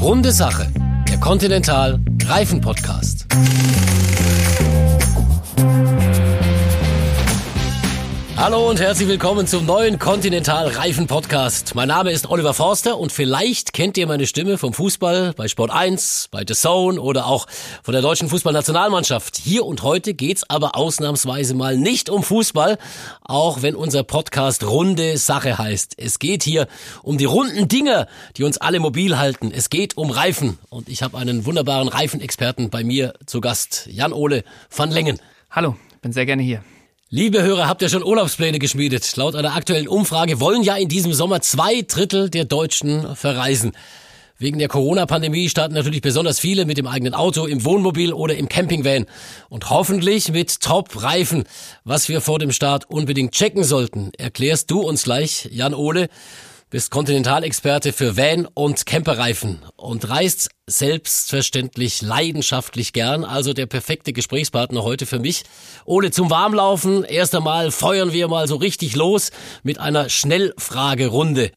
Runde 0.00 0.32
Sache, 0.32 0.66
der 1.10 1.18
Continental 1.20 2.00
Reifen 2.24 2.62
Podcast. 2.62 3.26
Hallo 8.40 8.70
und 8.70 8.80
herzlich 8.80 9.06
willkommen 9.06 9.46
zum 9.46 9.66
neuen 9.66 9.98
Continental 9.98 10.68
Reifen 10.68 11.06
Podcast. 11.06 11.74
Mein 11.74 11.88
Name 11.88 12.10
ist 12.10 12.30
Oliver 12.30 12.54
Forster 12.54 12.96
und 12.96 13.12
vielleicht 13.12 13.74
kennt 13.74 13.98
ihr 13.98 14.06
meine 14.06 14.26
Stimme 14.26 14.56
vom 14.56 14.72
Fußball 14.72 15.34
bei 15.36 15.46
Sport 15.46 15.70
1, 15.70 16.28
bei 16.30 16.42
The 16.48 16.54
Zone 16.54 16.98
oder 16.98 17.26
auch 17.26 17.46
von 17.82 17.92
der 17.92 18.00
deutschen 18.00 18.30
Fußballnationalmannschaft. 18.30 19.36
Hier 19.36 19.66
und 19.66 19.82
heute 19.82 20.14
geht's 20.14 20.48
aber 20.48 20.74
ausnahmsweise 20.74 21.54
mal 21.54 21.76
nicht 21.76 22.08
um 22.08 22.22
Fußball, 22.22 22.78
auch 23.22 23.60
wenn 23.60 23.76
unser 23.76 24.04
Podcast 24.04 24.64
runde 24.64 25.18
Sache 25.18 25.58
heißt. 25.58 25.96
Es 25.98 26.18
geht 26.18 26.42
hier 26.42 26.66
um 27.02 27.18
die 27.18 27.26
runden 27.26 27.68
Dinge, 27.68 28.06
die 28.38 28.44
uns 28.44 28.56
alle 28.56 28.80
mobil 28.80 29.18
halten. 29.18 29.52
Es 29.54 29.68
geht 29.68 29.98
um 29.98 30.08
Reifen 30.08 30.58
und 30.70 30.88
ich 30.88 31.02
habe 31.02 31.18
einen 31.18 31.44
wunderbaren 31.44 31.88
Reifenexperten 31.88 32.70
bei 32.70 32.84
mir 32.84 33.12
zu 33.26 33.42
Gast, 33.42 33.86
Jan 33.90 34.14
Ole 34.14 34.44
van 34.74 34.90
Lengen. 34.90 35.20
Hallo, 35.50 35.76
bin 36.00 36.14
sehr 36.14 36.24
gerne 36.24 36.42
hier. 36.42 36.64
Liebe 37.12 37.42
Hörer, 37.42 37.66
habt 37.66 37.82
ihr 37.82 37.88
schon 37.88 38.04
Urlaubspläne 38.04 38.60
geschmiedet? 38.60 39.16
Laut 39.16 39.34
einer 39.34 39.56
aktuellen 39.56 39.88
Umfrage 39.88 40.38
wollen 40.38 40.62
ja 40.62 40.76
in 40.76 40.88
diesem 40.88 41.12
Sommer 41.12 41.40
zwei 41.40 41.82
Drittel 41.82 42.30
der 42.30 42.44
Deutschen 42.44 43.16
verreisen. 43.16 43.72
Wegen 44.38 44.60
der 44.60 44.68
Corona-Pandemie 44.68 45.48
starten 45.48 45.74
natürlich 45.74 46.02
besonders 46.02 46.38
viele 46.38 46.66
mit 46.66 46.78
dem 46.78 46.86
eigenen 46.86 47.14
Auto, 47.14 47.46
im 47.46 47.64
Wohnmobil 47.64 48.12
oder 48.12 48.36
im 48.36 48.48
Campingvan. 48.48 49.06
Und 49.48 49.70
hoffentlich 49.70 50.30
mit 50.30 50.60
Top-Reifen. 50.60 51.42
Was 51.82 52.08
wir 52.08 52.20
vor 52.20 52.38
dem 52.38 52.52
Start 52.52 52.88
unbedingt 52.88 53.32
checken 53.32 53.64
sollten, 53.64 54.12
erklärst 54.16 54.70
du 54.70 54.78
uns 54.78 55.02
gleich, 55.02 55.48
Jan 55.50 55.74
Ole 55.74 56.10
bist 56.70 56.92
Kontinentalexperte 56.92 57.92
für 57.92 58.16
Van- 58.16 58.46
und 58.54 58.86
Camperreifen 58.86 59.58
und 59.76 60.08
reist 60.08 60.50
selbstverständlich 60.68 62.00
leidenschaftlich 62.00 62.92
gern, 62.92 63.24
also 63.24 63.52
der 63.52 63.66
perfekte 63.66 64.12
Gesprächspartner 64.12 64.84
heute 64.84 65.04
für 65.04 65.18
mich. 65.18 65.42
Ohne 65.84 66.12
zum 66.12 66.30
Warmlaufen, 66.30 67.02
erst 67.02 67.34
einmal 67.34 67.72
feuern 67.72 68.12
wir 68.12 68.28
mal 68.28 68.46
so 68.46 68.54
richtig 68.54 68.94
los 68.94 69.32
mit 69.64 69.80
einer 69.80 70.08
Schnellfragerunde. 70.08 71.50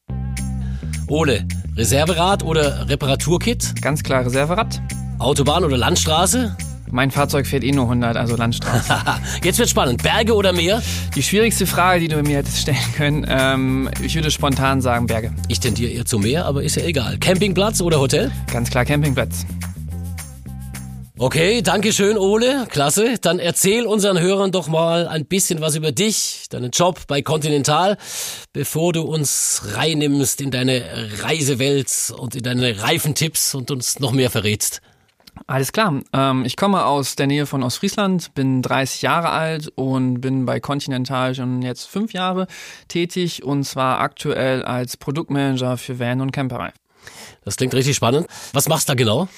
Ole, 1.06 1.46
Reserverad 1.76 2.42
oder 2.42 2.88
Reparaturkit? 2.88 3.80
Ganz 3.80 4.02
klar 4.02 4.26
Reserverad. 4.26 4.80
Autobahn 5.20 5.64
oder 5.64 5.76
Landstraße? 5.76 6.56
Mein 6.94 7.10
Fahrzeug 7.10 7.48
fährt 7.48 7.64
eh 7.64 7.72
nur 7.72 7.86
100, 7.86 8.16
also 8.16 8.36
Landstraße. 8.36 8.94
Jetzt 9.42 9.58
wird 9.58 9.68
spannend. 9.68 10.00
Berge 10.04 10.32
oder 10.32 10.52
Meer? 10.52 10.80
Die 11.16 11.24
schwierigste 11.24 11.66
Frage, 11.66 11.98
die 11.98 12.06
du 12.06 12.22
mir 12.22 12.36
hättest 12.36 12.58
stellen 12.60 12.94
können, 12.96 13.26
ähm, 13.28 13.90
ich 14.00 14.14
würde 14.14 14.30
spontan 14.30 14.80
sagen 14.80 15.06
Berge. 15.06 15.32
Ich 15.48 15.58
tendiere 15.58 15.90
eher 15.90 16.04
zu 16.04 16.20
Meer, 16.20 16.44
aber 16.46 16.62
ist 16.62 16.76
ja 16.76 16.84
egal. 16.84 17.18
Campingplatz 17.18 17.80
oder 17.80 17.98
Hotel? 17.98 18.30
Ganz 18.52 18.70
klar 18.70 18.84
Campingplatz. 18.84 19.44
Okay, 21.18 21.62
danke 21.62 21.92
schön, 21.92 22.16
Ole. 22.16 22.68
Klasse. 22.70 23.16
Dann 23.20 23.40
erzähl 23.40 23.86
unseren 23.86 24.20
Hörern 24.20 24.52
doch 24.52 24.68
mal 24.68 25.08
ein 25.08 25.26
bisschen 25.26 25.60
was 25.60 25.74
über 25.74 25.90
dich, 25.90 26.46
deinen 26.50 26.70
Job 26.70 27.08
bei 27.08 27.22
Continental, 27.22 27.98
bevor 28.52 28.92
du 28.92 29.02
uns 29.02 29.62
reinnimmst 29.74 30.40
in 30.40 30.52
deine 30.52 30.84
Reisewelt 31.22 32.14
und 32.16 32.36
in 32.36 32.44
deine 32.44 32.80
Reifentipps 32.82 33.56
und 33.56 33.72
uns 33.72 33.98
noch 33.98 34.12
mehr 34.12 34.30
verrätst. 34.30 34.80
Alles 35.46 35.72
klar. 35.72 36.00
Ähm, 36.12 36.44
ich 36.46 36.56
komme 36.56 36.86
aus 36.86 37.16
der 37.16 37.26
Nähe 37.26 37.44
von 37.44 37.62
Ostfriesland, 37.62 38.32
bin 38.34 38.62
30 38.62 39.02
Jahre 39.02 39.30
alt 39.30 39.70
und 39.74 40.20
bin 40.20 40.46
bei 40.46 40.58
Continental 40.58 41.34
schon 41.34 41.60
jetzt 41.60 41.84
fünf 41.84 42.12
Jahre 42.14 42.46
tätig 42.88 43.44
und 43.44 43.64
zwar 43.64 44.00
aktuell 44.00 44.62
als 44.62 44.96
Produktmanager 44.96 45.76
für 45.76 45.98
Van 45.98 46.22
und 46.22 46.32
Camperreifen. 46.32 46.78
Das 47.44 47.56
klingt 47.56 47.74
richtig 47.74 47.94
spannend. 47.94 48.26
Was 48.52 48.68
machst 48.68 48.88
du 48.88 48.92
da 48.92 48.94
genau? 48.94 49.28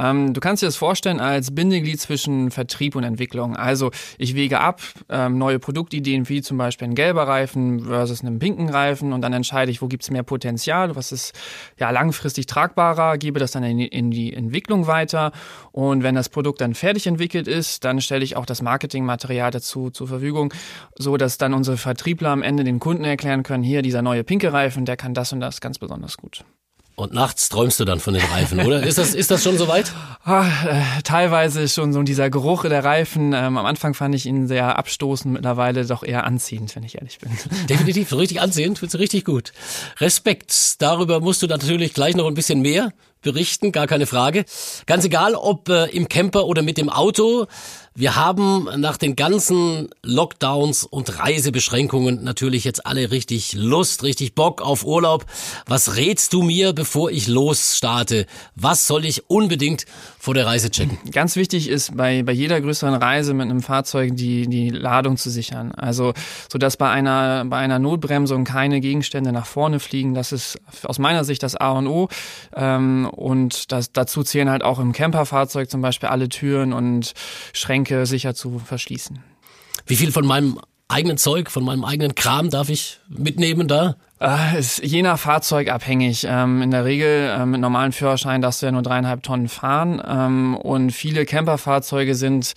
Ähm, 0.00 0.32
du 0.32 0.40
kannst 0.40 0.62
dir 0.62 0.66
das 0.66 0.76
vorstellen 0.76 1.20
als 1.20 1.54
Bindeglied 1.54 2.00
zwischen 2.00 2.50
Vertrieb 2.50 2.96
und 2.96 3.04
Entwicklung. 3.04 3.56
Also 3.56 3.90
ich 4.16 4.34
wege 4.34 4.60
ab 4.60 4.80
ähm, 5.08 5.36
neue 5.36 5.58
Produktideen 5.58 6.28
wie 6.28 6.40
zum 6.40 6.56
Beispiel 6.56 6.88
ein 6.88 6.94
gelber 6.94 7.28
Reifen 7.28 7.84
versus 7.84 8.22
einen 8.22 8.38
pinken 8.38 8.70
Reifen 8.70 9.12
und 9.12 9.20
dann 9.20 9.32
entscheide 9.32 9.70
ich, 9.70 9.82
wo 9.82 9.88
gibt 9.88 10.02
es 10.02 10.10
mehr 10.10 10.22
Potenzial, 10.22 10.96
was 10.96 11.12
ist 11.12 11.38
ja 11.78 11.90
langfristig 11.90 12.46
tragbarer, 12.46 13.18
gebe 13.18 13.38
das 13.38 13.52
dann 13.52 13.64
in 13.64 13.80
in 13.80 14.10
die 14.10 14.32
Entwicklung 14.32 14.86
weiter 14.86 15.32
und 15.72 16.02
wenn 16.02 16.14
das 16.14 16.28
Produkt 16.28 16.60
dann 16.60 16.74
fertig 16.74 17.06
entwickelt 17.06 17.48
ist, 17.48 17.84
dann 17.84 18.00
stelle 18.00 18.24
ich 18.24 18.36
auch 18.36 18.46
das 18.46 18.62
Marketingmaterial 18.62 19.50
dazu 19.50 19.90
zur 19.90 20.08
Verfügung, 20.08 20.54
so 20.96 21.16
dass 21.16 21.38
dann 21.38 21.52
unsere 21.52 21.76
Vertriebler 21.76 22.30
am 22.30 22.42
Ende 22.42 22.64
den 22.64 22.78
Kunden 22.78 23.04
erklären 23.04 23.42
können, 23.42 23.62
hier 23.62 23.82
dieser 23.82 24.02
neue 24.02 24.24
pinke 24.24 24.52
Reifen, 24.52 24.84
der 24.84 24.96
kann 24.96 25.14
das 25.14 25.32
und 25.32 25.40
das 25.40 25.60
ganz 25.60 25.78
besonders 25.78 26.16
gut. 26.16 26.44
Und 27.00 27.14
nachts 27.14 27.48
träumst 27.48 27.80
du 27.80 27.86
dann 27.86 27.98
von 27.98 28.12
den 28.12 28.22
Reifen, 28.22 28.60
oder? 28.60 28.82
Ist 28.82 28.98
das, 28.98 29.14
ist 29.14 29.30
das 29.30 29.42
schon 29.42 29.56
soweit? 29.56 29.90
Ah, 30.22 30.44
äh, 30.66 31.02
teilweise 31.02 31.66
schon 31.66 31.94
so 31.94 32.02
dieser 32.02 32.28
Geruch 32.28 32.64
der 32.64 32.84
Reifen. 32.84 33.32
Ähm, 33.32 33.56
am 33.56 33.64
Anfang 33.64 33.94
fand 33.94 34.14
ich 34.14 34.26
ihn 34.26 34.46
sehr 34.46 34.76
abstoßend, 34.76 35.32
mittlerweile 35.32 35.86
doch 35.86 36.02
eher 36.02 36.24
anziehend, 36.24 36.76
wenn 36.76 36.82
ich 36.82 36.96
ehrlich 36.96 37.18
bin. 37.18 37.30
Definitiv, 37.70 38.12
richtig 38.12 38.42
anziehend, 38.42 38.78
findest 38.78 38.96
du 38.96 38.98
richtig 38.98 39.24
gut. 39.24 39.54
Respekt, 39.98 40.82
darüber 40.82 41.20
musst 41.20 41.42
du 41.42 41.46
natürlich 41.46 41.94
gleich 41.94 42.14
noch 42.16 42.26
ein 42.26 42.34
bisschen 42.34 42.60
mehr 42.60 42.92
berichten, 43.22 43.72
gar 43.72 43.86
keine 43.86 44.06
Frage. 44.06 44.44
Ganz 44.86 45.04
egal, 45.04 45.34
ob 45.34 45.68
äh, 45.68 45.86
im 45.86 46.08
Camper 46.08 46.46
oder 46.46 46.62
mit 46.62 46.78
dem 46.78 46.88
Auto. 46.88 47.46
Wir 47.94 48.16
haben 48.16 48.68
nach 48.76 48.96
den 48.96 49.16
ganzen 49.16 49.90
Lockdowns 50.02 50.84
und 50.84 51.18
Reisebeschränkungen 51.18 52.22
natürlich 52.22 52.64
jetzt 52.64 52.86
alle 52.86 53.10
richtig 53.10 53.52
Lust, 53.52 54.04
richtig 54.04 54.34
Bock 54.34 54.62
auf 54.62 54.84
Urlaub. 54.84 55.26
Was 55.66 55.96
rätst 55.96 56.32
du 56.32 56.42
mir, 56.42 56.72
bevor 56.72 57.10
ich 57.10 57.26
losstarte? 57.26 58.26
Was 58.54 58.86
soll 58.86 59.04
ich 59.04 59.28
unbedingt 59.28 59.86
vor 60.20 60.34
der 60.34 60.44
Reise 60.44 60.70
checken? 60.70 60.98
Ganz 61.10 61.34
wichtig 61.34 61.70
ist 61.70 61.96
bei, 61.96 62.22
bei 62.22 62.32
jeder 62.32 62.60
größeren 62.60 62.94
Reise 62.94 63.32
mit 63.32 63.48
einem 63.48 63.62
Fahrzeug 63.62 64.14
die, 64.16 64.46
die 64.48 64.68
Ladung 64.68 65.16
zu 65.16 65.30
sichern. 65.30 65.72
Also, 65.72 66.12
so 66.52 66.58
dass 66.58 66.76
bei 66.76 66.90
einer, 66.90 67.46
bei 67.46 67.56
einer 67.56 67.78
Notbremsung 67.78 68.44
keine 68.44 68.82
Gegenstände 68.82 69.32
nach 69.32 69.46
vorne 69.46 69.80
fliegen. 69.80 70.12
Das 70.12 70.32
ist 70.32 70.60
aus 70.84 70.98
meiner 70.98 71.24
Sicht 71.24 71.42
das 71.42 71.56
A 71.56 71.70
und 71.70 71.86
O. 71.86 72.08
Ähm, 72.54 73.08
und 73.10 73.72
das, 73.72 73.92
dazu 73.92 74.22
zählen 74.22 74.50
halt 74.50 74.62
auch 74.62 74.78
im 74.78 74.92
Camperfahrzeug 74.92 75.70
zum 75.70 75.80
Beispiel 75.80 76.10
alle 76.10 76.28
Türen 76.28 76.74
und 76.74 77.14
Schränke 77.54 78.04
sicher 78.04 78.34
zu 78.34 78.58
verschließen. 78.58 79.20
Wie 79.86 79.96
viel 79.96 80.12
von 80.12 80.26
meinem 80.26 80.60
eigenen 80.90 81.16
Zeug, 81.16 81.50
von 81.50 81.64
meinem 81.64 81.84
eigenen 81.84 82.14
Kram 82.14 82.50
darf 82.50 82.68
ich 82.68 82.98
mitnehmen 83.08 83.68
da? 83.68 83.96
Äh, 84.20 84.58
ist 84.58 84.82
je 84.84 85.00
nach 85.00 85.18
Fahrzeug 85.18 85.70
abhängig. 85.70 86.26
Ähm, 86.28 86.60
in 86.60 86.70
der 86.70 86.84
Regel 86.84 87.30
äh, 87.30 87.46
mit 87.46 87.60
normalen 87.60 87.92
Führerschein 87.92 88.42
darfst 88.42 88.60
du 88.60 88.66
ja 88.66 88.72
nur 88.72 88.82
dreieinhalb 88.82 89.22
Tonnen 89.22 89.48
fahren. 89.48 90.02
Ähm, 90.06 90.56
und 90.56 90.90
viele 90.90 91.24
Camperfahrzeuge 91.24 92.14
sind 92.14 92.52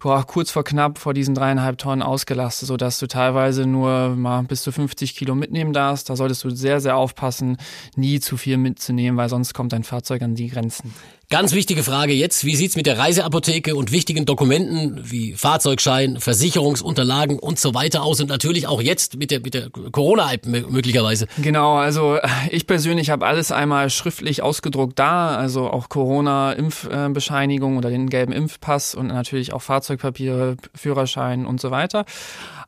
boah, 0.00 0.26
kurz 0.26 0.50
vor 0.50 0.64
knapp 0.64 0.98
vor 0.98 1.14
diesen 1.14 1.34
dreieinhalb 1.34 1.78
Tonnen 1.78 2.02
ausgelastet, 2.02 2.68
sodass 2.68 2.98
du 2.98 3.06
teilweise 3.06 3.64
nur 3.64 4.10
mal 4.16 4.42
bis 4.42 4.62
zu 4.62 4.70
50 4.70 5.16
Kilo 5.16 5.34
mitnehmen 5.34 5.72
darfst. 5.72 6.10
Da 6.10 6.16
solltest 6.16 6.44
du 6.44 6.50
sehr, 6.50 6.80
sehr 6.80 6.96
aufpassen, 6.96 7.56
nie 7.96 8.20
zu 8.20 8.36
viel 8.36 8.58
mitzunehmen, 8.58 9.16
weil 9.16 9.30
sonst 9.30 9.54
kommt 9.54 9.72
dein 9.72 9.84
Fahrzeug 9.84 10.20
an 10.20 10.34
die 10.34 10.48
Grenzen. 10.48 10.94
Ganz 11.30 11.52
wichtige 11.52 11.82
Frage 11.82 12.14
jetzt, 12.14 12.46
wie 12.46 12.56
sieht's 12.56 12.74
mit 12.74 12.86
der 12.86 12.96
Reiseapotheke 12.96 13.76
und 13.76 13.92
wichtigen 13.92 14.24
Dokumenten 14.24 14.98
wie 15.10 15.34
Fahrzeugschein, 15.34 16.18
Versicherungsunterlagen 16.20 17.38
und 17.38 17.58
so 17.58 17.74
weiter 17.74 18.02
aus 18.02 18.22
und 18.22 18.30
natürlich 18.30 18.66
auch 18.66 18.80
jetzt 18.80 19.18
mit 19.18 19.30
der, 19.30 19.40
mit 19.40 19.52
der 19.52 19.68
Corona-App 19.68 20.46
möglicherweise? 20.46 21.26
Genau, 21.36 21.76
also 21.76 22.18
ich 22.50 22.66
persönlich 22.66 23.10
habe 23.10 23.26
alles 23.26 23.52
einmal 23.52 23.90
schriftlich 23.90 24.40
ausgedruckt 24.40 24.98
da, 24.98 25.36
also 25.36 25.68
auch 25.68 25.90
Corona-Impfbescheinigung 25.90 27.76
oder 27.76 27.90
den 27.90 28.08
gelben 28.08 28.32
Impfpass 28.32 28.94
und 28.94 29.08
natürlich 29.08 29.52
auch 29.52 29.60
Fahrzeugpapiere, 29.60 30.56
Führerschein 30.74 31.44
und 31.44 31.60
so 31.60 31.70
weiter 31.70 32.06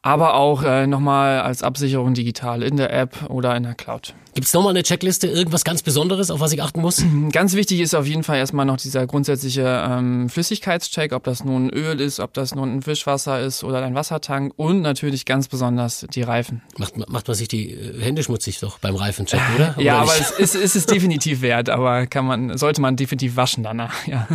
aber 0.02 0.34
auch 0.34 0.62
äh, 0.62 0.86
nochmal 0.86 1.40
als 1.40 1.62
Absicherung 1.62 2.14
digital 2.14 2.62
in 2.62 2.76
der 2.76 2.92
App 2.92 3.28
oder 3.28 3.54
in 3.56 3.64
der 3.64 3.74
Cloud. 3.74 4.14
Gibt 4.34 4.46
es 4.46 4.54
nochmal 4.54 4.70
eine 4.70 4.82
Checkliste, 4.82 5.26
irgendwas 5.26 5.64
ganz 5.64 5.82
Besonderes, 5.82 6.30
auf 6.30 6.40
was 6.40 6.52
ich 6.52 6.62
achten 6.62 6.80
muss? 6.80 7.04
Ganz 7.32 7.54
wichtig 7.54 7.80
ist 7.80 7.94
auf 7.94 8.06
jeden 8.06 8.22
Fall 8.22 8.38
erstmal 8.38 8.64
noch 8.64 8.76
dieser 8.76 9.06
grundsätzliche 9.06 9.84
ähm, 9.86 10.28
Flüssigkeitscheck, 10.28 11.12
ob 11.12 11.24
das 11.24 11.44
nun 11.44 11.68
Öl 11.68 12.00
ist, 12.00 12.20
ob 12.20 12.32
das 12.32 12.54
nun 12.54 12.76
ein 12.76 12.82
Fischwasser 12.82 13.40
ist 13.40 13.64
oder 13.64 13.82
ein 13.82 13.94
Wassertank 13.94 14.52
und 14.56 14.82
natürlich 14.82 15.26
ganz 15.26 15.48
besonders 15.48 16.06
die 16.14 16.22
Reifen. 16.22 16.62
Macht, 16.78 16.96
macht 17.10 17.26
man 17.26 17.34
sich 17.34 17.48
die 17.48 17.72
äh, 17.72 18.00
Hände 18.00 18.22
schmutzig 18.22 18.60
doch 18.60 18.78
beim 18.78 18.94
Reifencheck, 18.94 19.40
oder? 19.56 19.74
ja, 19.78 20.02
oder 20.02 20.02
aber 20.02 20.12
es 20.18 20.30
ist, 20.30 20.54
ist 20.54 20.76
es 20.76 20.86
definitiv 20.86 21.42
wert, 21.42 21.68
aber 21.68 22.06
kann 22.06 22.24
man, 22.24 22.56
sollte 22.56 22.80
man 22.80 22.96
definitiv 22.96 23.36
waschen 23.36 23.64
danach, 23.64 23.94
ja. 24.06 24.28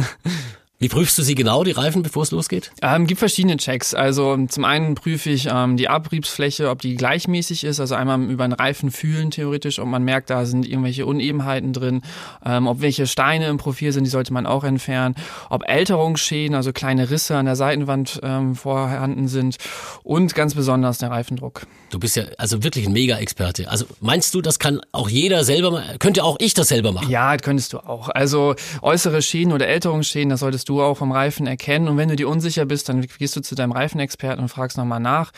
Wie 0.77 0.89
prüfst 0.89 1.17
du 1.17 1.23
sie 1.23 1.35
genau, 1.35 1.63
die 1.63 1.71
Reifen, 1.71 2.03
bevor 2.03 2.23
es 2.23 2.31
losgeht? 2.31 2.71
Ähm, 2.81 3.07
gibt 3.07 3.19
verschiedene 3.19 3.55
Checks. 3.55 3.93
Also 3.93 4.37
zum 4.47 4.65
einen 4.65 4.95
prüfe 4.95 5.29
ich 5.29 5.47
ähm, 5.49 5.77
die 5.77 5.87
Abriebsfläche, 5.87 6.69
ob 6.69 6.81
die 6.81 6.95
gleichmäßig 6.95 7.63
ist. 7.63 7.79
Also 7.79 7.95
einmal 7.95 8.21
über 8.21 8.45
den 8.45 8.51
Reifen 8.51 8.91
fühlen 8.91 9.31
theoretisch, 9.31 9.79
ob 9.79 9.87
man 9.87 10.03
merkt, 10.03 10.29
da 10.29 10.45
sind 10.45 10.67
irgendwelche 10.67 11.05
Unebenheiten 11.05 11.71
drin, 11.71 12.01
ähm, 12.45 12.67
ob 12.67 12.81
welche 12.81 13.07
Steine 13.07 13.47
im 13.47 13.57
Profil 13.57 13.93
sind, 13.93 14.03
die 14.03 14.09
sollte 14.09 14.33
man 14.33 14.45
auch 14.45 14.65
entfernen, 14.65 15.15
ob 15.49 15.63
Älterungsschäden, 15.65 16.55
also 16.55 16.73
kleine 16.73 17.09
Risse 17.09 17.37
an 17.37 17.45
der 17.45 17.55
Seitenwand 17.55 18.19
ähm, 18.21 18.55
vorhanden 18.55 19.29
sind 19.29 19.55
und 20.03 20.35
ganz 20.35 20.55
besonders 20.55 20.97
der 20.97 21.09
Reifendruck. 21.09 21.67
Du 21.89 21.99
bist 21.99 22.17
ja 22.17 22.25
also 22.37 22.63
wirklich 22.63 22.85
ein 22.85 22.91
Mega-Experte. 22.91 23.69
Also 23.69 23.85
meinst 24.01 24.33
du, 24.33 24.41
das 24.41 24.59
kann 24.59 24.81
auch 24.91 25.07
jeder 25.07 25.45
selber, 25.45 25.81
könnte 25.99 26.25
auch 26.25 26.35
ich 26.39 26.53
das 26.53 26.67
selber 26.67 26.91
machen? 26.91 27.09
Ja, 27.09 27.37
könntest 27.37 27.71
du 27.71 27.77
auch. 27.77 28.09
Also 28.09 28.55
äußere 28.81 29.21
Schäden 29.21 29.53
oder 29.53 29.67
Älterungsschäden, 29.67 30.29
das 30.29 30.41
solltest 30.41 30.64
du 30.65 30.81
auch 30.81 30.95
vom 30.95 31.11
Reifen 31.11 31.47
erkennen. 31.47 31.87
Und 31.87 31.97
wenn 31.97 32.09
du 32.09 32.15
dir 32.15 32.27
unsicher 32.27 32.65
bist, 32.65 32.89
dann 32.89 33.01
gehst 33.01 33.35
du 33.35 33.41
zu 33.41 33.55
deinem 33.55 33.71
Reifenexperten 33.71 34.41
und 34.41 34.49
fragst 34.49 34.77
nochmal 34.77 34.99
nach. 34.99 35.31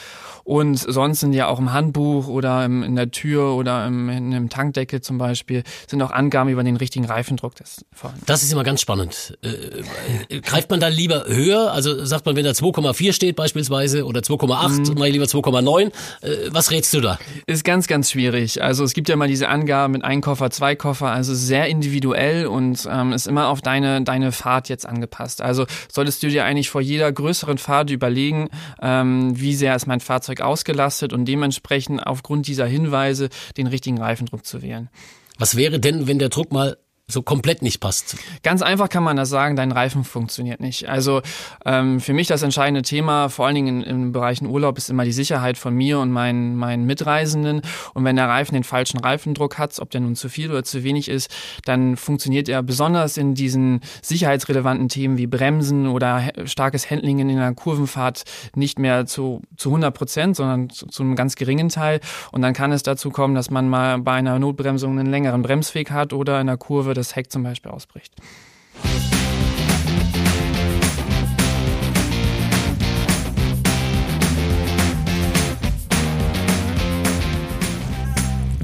Und 0.43 0.77
sonst 0.77 1.19
sind 1.19 1.33
ja 1.33 1.47
auch 1.47 1.59
im 1.59 1.73
Handbuch 1.73 2.27
oder 2.27 2.65
im, 2.65 2.83
in 2.83 2.95
der 2.95 3.11
Tür 3.11 3.55
oder 3.55 3.85
im, 3.85 4.09
in 4.09 4.33
einem 4.33 4.49
Tankdeckel 4.49 5.01
zum 5.01 5.17
Beispiel, 5.17 5.63
sind 5.87 6.01
auch 6.01 6.11
Angaben 6.11 6.49
über 6.49 6.63
den 6.63 6.77
richtigen 6.77 7.05
Reifendruck. 7.05 7.55
Das, 7.55 7.85
das 8.25 8.43
ist 8.43 8.51
immer 8.51 8.63
ganz 8.63 8.81
spannend. 8.81 9.37
Äh, 9.43 10.33
äh, 10.35 10.41
greift 10.41 10.69
man 10.69 10.79
da 10.79 10.87
lieber 10.87 11.25
höher? 11.27 11.71
Also 11.71 12.05
sagt 12.05 12.25
man, 12.25 12.35
wenn 12.35 12.45
da 12.45 12.51
2,4 12.51 13.13
steht 13.13 13.35
beispielsweise 13.35 14.05
oder 14.05 14.21
2,8, 14.21 14.91
mhm. 14.91 14.99
mal 14.99 15.09
lieber 15.09 15.25
2,9. 15.25 15.91
Äh, 16.21 16.49
was 16.51 16.71
rätst 16.71 16.93
du 16.93 17.01
da? 17.01 17.19
Ist 17.45 17.63
ganz, 17.63 17.87
ganz 17.87 18.11
schwierig. 18.11 18.63
Also 18.63 18.83
es 18.83 18.93
gibt 18.93 19.09
ja 19.09 19.15
mal 19.15 19.27
diese 19.27 19.49
Angaben 19.49 19.93
mit 19.93 20.03
ein 20.03 20.21
Koffer, 20.21 20.49
zwei 20.49 20.75
Koffer, 20.75 21.07
also 21.07 21.35
sehr 21.35 21.67
individuell 21.67 22.47
und 22.47 22.87
ähm, 22.89 23.13
ist 23.13 23.27
immer 23.27 23.49
auf 23.49 23.61
deine, 23.61 24.01
deine 24.01 24.31
Fahrt 24.31 24.69
jetzt 24.69 24.85
angepasst. 24.85 25.16
Also 25.19 25.65
solltest 25.91 26.23
du 26.23 26.27
dir 26.27 26.45
eigentlich 26.45 26.69
vor 26.69 26.81
jeder 26.81 27.11
größeren 27.11 27.57
Fahrt 27.57 27.89
überlegen, 27.89 28.49
ähm, 28.81 29.39
wie 29.39 29.55
sehr 29.55 29.75
ist 29.75 29.87
mein 29.87 29.99
Fahrzeug 29.99 30.41
ausgelastet 30.41 31.13
und 31.13 31.25
dementsprechend 31.25 32.05
aufgrund 32.05 32.47
dieser 32.47 32.65
Hinweise 32.65 33.29
den 33.57 33.67
richtigen 33.67 33.99
Reifendruck 33.99 34.45
zu 34.45 34.61
wählen. 34.61 34.89
Was 35.37 35.55
wäre 35.55 35.79
denn, 35.79 36.07
wenn 36.07 36.19
der 36.19 36.29
Druck 36.29 36.51
mal 36.51 36.77
so 37.09 37.21
komplett 37.21 37.61
nicht 37.61 37.79
passt? 37.79 38.17
Ganz 38.43 38.61
einfach 38.61 38.89
kann 38.89 39.01
man 39.01 39.15
das 39.15 39.29
sagen, 39.29 39.55
dein 39.55 39.71
Reifen 39.71 40.03
funktioniert 40.03 40.59
nicht. 40.59 40.89
Also 40.89 41.21
ähm, 41.65 42.01
für 42.01 42.11
mich 42.11 42.27
das 42.27 42.43
entscheidende 42.43 42.81
Thema, 42.81 43.29
vor 43.29 43.45
allen 43.45 43.55
Dingen 43.55 43.81
in, 43.81 44.13
in 44.13 44.47
Urlaub, 44.47 44.77
ist 44.77 44.89
immer 44.89 45.05
die 45.05 45.13
Sicherheit 45.13 45.57
von 45.57 45.73
mir 45.73 45.99
und 45.99 46.11
meinen, 46.11 46.57
meinen 46.57 46.85
Mitreisenden. 46.85 47.61
Und 47.93 48.03
wenn 48.03 48.17
der 48.17 48.27
Reifen 48.27 48.55
den 48.55 48.65
falschen 48.65 48.99
Reifendruck 48.99 49.57
hat, 49.57 49.79
ob 49.79 49.89
der 49.89 50.01
nun 50.01 50.17
zu 50.17 50.27
viel 50.27 50.51
oder 50.51 50.65
zu 50.65 50.83
wenig 50.83 51.07
ist, 51.07 51.33
dann 51.63 51.95
funktioniert 51.95 52.49
er 52.49 52.61
besonders 52.61 53.15
in 53.15 53.35
diesen 53.35 53.79
sicherheitsrelevanten 54.01 54.89
Themen 54.89 55.17
wie 55.17 55.27
Bremsen 55.27 55.87
oder 55.87 56.23
starkes 56.43 56.91
Handling 56.91 57.19
in 57.19 57.29
einer 57.29 57.53
Kurvenfahrt 57.53 58.25
nicht 58.53 58.79
mehr 58.79 59.05
zu, 59.05 59.41
zu 59.55 59.69
100 59.69 59.93
Prozent, 59.93 60.35
sondern 60.35 60.69
zu, 60.69 60.87
zu 60.87 61.03
einem 61.03 61.15
ganz 61.15 61.37
geringen 61.37 61.69
Teil. 61.69 62.01
Und 62.33 62.41
dann 62.41 62.51
kann 62.51 62.73
es 62.73 62.83
dazu 62.83 63.11
kommen, 63.11 63.33
dass 63.33 63.49
man 63.49 63.69
mal 63.69 63.97
bei 63.99 64.15
einer 64.15 64.39
Notbremsung 64.39 64.99
einen 64.99 65.09
längeren 65.09 65.41
Bremsweg 65.41 65.89
hat 65.91 66.11
oder 66.11 66.41
in 66.41 66.49
einer 66.49 66.57
Kurve 66.57 66.96
das 66.97 67.15
Heck 67.15 67.31
zum 67.31 67.43
Beispiel 67.43 67.71
ausbricht. 67.71 68.13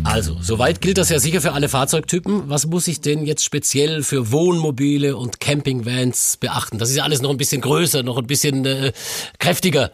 Also, 0.03 0.37
soweit 0.43 0.81
gilt 0.81 0.97
das 0.97 1.09
ja 1.09 1.19
sicher 1.19 1.41
für 1.41 1.53
alle 1.53 1.69
Fahrzeugtypen. 1.69 2.49
Was 2.49 2.67
muss 2.67 2.87
ich 2.87 3.01
denn 3.01 3.25
jetzt 3.25 3.43
speziell 3.43 4.03
für 4.03 4.31
Wohnmobile 4.31 5.15
und 5.15 5.39
Campingvans 5.39 6.37
beachten? 6.37 6.77
Das 6.77 6.89
ist 6.89 6.97
ja 6.97 7.03
alles 7.03 7.21
noch 7.21 7.29
ein 7.29 7.37
bisschen 7.37 7.61
größer, 7.61 8.03
noch 8.03 8.17
ein 8.17 8.27
bisschen 8.27 8.65
äh, 8.65 8.91
kräftiger. 9.39 9.91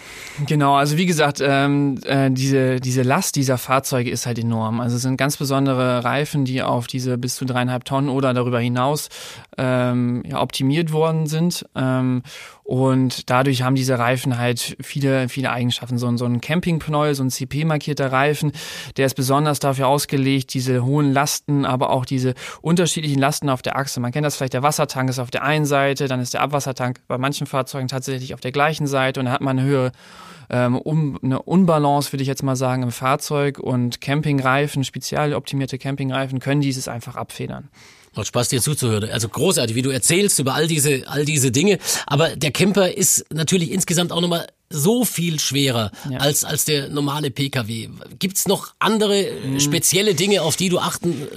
Genau, 0.47 0.75
also 0.75 0.97
wie 0.97 1.05
gesagt, 1.05 1.41
ähm, 1.41 1.99
äh, 2.03 2.31
diese, 2.31 2.79
diese 2.79 3.03
Last 3.03 3.35
dieser 3.35 3.57
Fahrzeuge 3.57 4.09
ist 4.09 4.25
halt 4.25 4.39
enorm. 4.39 4.81
Also 4.81 4.95
es 4.95 5.03
sind 5.03 5.17
ganz 5.17 5.37
besondere 5.37 6.03
Reifen, 6.03 6.45
die 6.45 6.63
auf 6.63 6.87
diese 6.87 7.17
bis 7.17 7.35
zu 7.35 7.45
dreieinhalb 7.45 7.85
Tonnen 7.85 8.09
oder 8.09 8.33
darüber 8.33 8.59
hinaus 8.59 9.09
ähm, 9.57 10.23
ja, 10.27 10.41
optimiert 10.41 10.91
worden 10.91 11.27
sind. 11.27 11.65
Ähm, 11.75 12.23
und 12.69 13.31
dadurch 13.31 13.63
haben 13.63 13.73
diese 13.73 13.97
Reifen 13.97 14.37
halt 14.37 14.77
viele, 14.79 15.27
viele 15.27 15.49
Eigenschaften. 15.49 15.97
So, 15.97 16.15
so 16.17 16.25
ein 16.25 16.39
Campingpneu, 16.39 17.15
so 17.15 17.23
ein 17.23 17.31
CP-markierter 17.31 18.11
Reifen, 18.11 18.51
der 18.95 19.07
ist 19.07 19.15
besonders 19.15 19.57
dafür 19.57 19.87
ausgelegt, 19.87 20.38
diese 20.47 20.83
hohen 20.83 21.13
Lasten, 21.13 21.65
aber 21.65 21.89
auch 21.89 22.05
diese 22.05 22.33
unterschiedlichen 22.61 23.19
Lasten 23.19 23.49
auf 23.49 23.61
der 23.61 23.77
Achse. 23.77 23.99
Man 23.99 24.11
kennt 24.11 24.25
das 24.25 24.35
vielleicht, 24.35 24.53
der 24.53 24.63
Wassertank 24.63 25.09
ist 25.09 25.19
auf 25.19 25.31
der 25.31 25.43
einen 25.43 25.65
Seite, 25.65 26.07
dann 26.07 26.19
ist 26.19 26.33
der 26.33 26.41
Abwassertank 26.41 27.01
bei 27.07 27.17
manchen 27.17 27.47
Fahrzeugen 27.47 27.87
tatsächlich 27.87 28.33
auf 28.33 28.41
der 28.41 28.51
gleichen 28.51 28.87
Seite 28.87 29.19
und 29.19 29.27
da 29.27 29.31
hat 29.31 29.41
man 29.41 29.59
eine 29.59 29.67
höhere 29.67 29.91
ähm, 30.49 30.77
um, 30.77 31.19
eine 31.23 31.41
Unbalance, 31.41 32.11
würde 32.11 32.23
ich 32.23 32.27
jetzt 32.27 32.43
mal 32.43 32.55
sagen, 32.55 32.83
im 32.83 32.91
Fahrzeug 32.91 33.59
und 33.59 34.01
Campingreifen, 34.01 34.83
speziell 34.83 35.33
optimierte 35.33 35.77
Campingreifen 35.77 36.39
können 36.39 36.61
dieses 36.61 36.87
einfach 36.87 37.15
abfedern. 37.15 37.69
Macht 38.15 38.27
Spaß, 38.27 38.49
dir 38.49 38.61
zuzuhören. 38.61 39.09
Also 39.11 39.29
großartig, 39.29 39.75
wie 39.75 39.83
du 39.83 39.91
erzählst 39.91 40.39
über 40.39 40.55
all 40.55 40.67
diese, 40.67 41.03
all 41.07 41.25
diese 41.25 41.51
Dinge. 41.51 41.77
Aber 42.07 42.35
der 42.35 42.51
Camper 42.51 42.91
ist 42.91 43.25
natürlich 43.31 43.71
insgesamt 43.71 44.11
auch 44.11 44.21
nochmal 44.21 44.47
so 44.69 45.03
viel 45.03 45.39
schwerer 45.39 45.91
ja. 46.09 46.19
als, 46.19 46.43
als 46.43 46.65
der 46.65 46.89
normale 46.89 47.31
Pkw. 47.31 47.89
Gibt's 48.19 48.47
noch 48.47 48.73
andere 48.77 49.25
mhm. 49.43 49.59
spezielle 49.59 50.13
Dinge, 50.13 50.43
auf 50.43 50.55
die 50.55 50.69
du 50.69 50.79
achten 50.79 51.23
äh, 51.23 51.27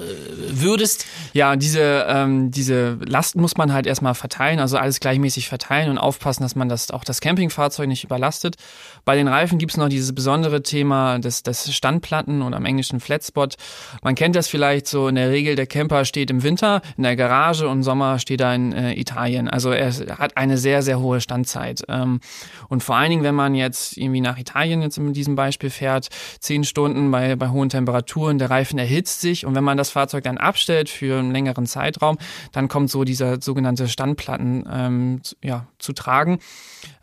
würdest? 0.50 1.06
Ja, 1.32 1.56
diese, 1.56 2.06
ähm, 2.08 2.50
diese 2.50 2.98
Lasten 3.04 3.40
muss 3.40 3.56
man 3.56 3.72
halt 3.72 3.86
erstmal 3.86 4.14
verteilen, 4.14 4.58
also 4.58 4.76
alles 4.76 5.00
gleichmäßig 5.00 5.48
verteilen 5.48 5.90
und 5.90 5.98
aufpassen, 5.98 6.42
dass 6.42 6.54
man 6.54 6.68
das, 6.68 6.90
auch 6.90 7.04
das 7.04 7.20
Campingfahrzeug 7.20 7.88
nicht 7.88 8.04
überlastet. 8.04 8.56
Bei 9.04 9.16
den 9.16 9.28
Reifen 9.28 9.58
gibt's 9.58 9.76
noch 9.76 9.88
dieses 9.88 10.14
besondere 10.14 10.62
Thema 10.62 11.18
des, 11.18 11.42
des 11.42 11.74
Standplatten 11.74 12.42
und 12.42 12.54
am 12.54 12.64
englischen 12.64 13.00
Flatspot. 13.00 13.56
Man 14.02 14.14
kennt 14.14 14.36
das 14.36 14.48
vielleicht 14.48 14.86
so 14.86 15.08
in 15.08 15.16
der 15.16 15.30
Regel, 15.30 15.56
der 15.56 15.66
Camper 15.66 16.04
steht 16.04 16.30
im 16.30 16.42
Winter 16.42 16.82
in 16.96 17.02
der 17.02 17.16
Garage 17.16 17.68
und 17.68 17.78
im 17.78 17.82
Sommer 17.82 18.18
steht 18.18 18.40
er 18.40 18.54
in 18.54 18.72
äh, 18.72 18.94
Italien. 18.94 19.48
Also 19.48 19.70
er 19.70 19.92
hat 20.18 20.36
eine 20.36 20.56
sehr, 20.56 20.82
sehr 20.82 21.00
hohe 21.00 21.20
Standzeit. 21.20 21.82
Ähm, 21.88 22.20
und 22.68 22.82
vor 22.82 22.96
allen 22.96 23.10
Dingen 23.10 23.24
wenn 23.24 23.34
man 23.34 23.54
jetzt 23.54 23.96
irgendwie 23.96 24.20
nach 24.20 24.38
Italien 24.38 24.82
jetzt 24.82 24.98
in 24.98 25.12
diesem 25.12 25.34
Beispiel 25.34 25.70
fährt, 25.70 26.08
zehn 26.38 26.64
Stunden 26.64 27.10
bei, 27.10 27.34
bei 27.36 27.48
hohen 27.48 27.68
Temperaturen, 27.68 28.38
der 28.38 28.50
Reifen 28.50 28.78
erhitzt 28.78 29.20
sich 29.20 29.46
und 29.46 29.54
wenn 29.54 29.64
man 29.64 29.76
das 29.76 29.90
Fahrzeug 29.90 30.24
dann 30.24 30.38
abstellt 30.38 30.88
für 30.88 31.18
einen 31.18 31.32
längeren 31.32 31.66
Zeitraum, 31.66 32.18
dann 32.52 32.68
kommt 32.68 32.90
so 32.90 33.04
dieser 33.04 33.40
sogenannte 33.40 33.88
Standplatten 33.88 34.64
ähm, 34.70 35.20
ja, 35.42 35.66
zu 35.78 35.92
tragen. 35.92 36.38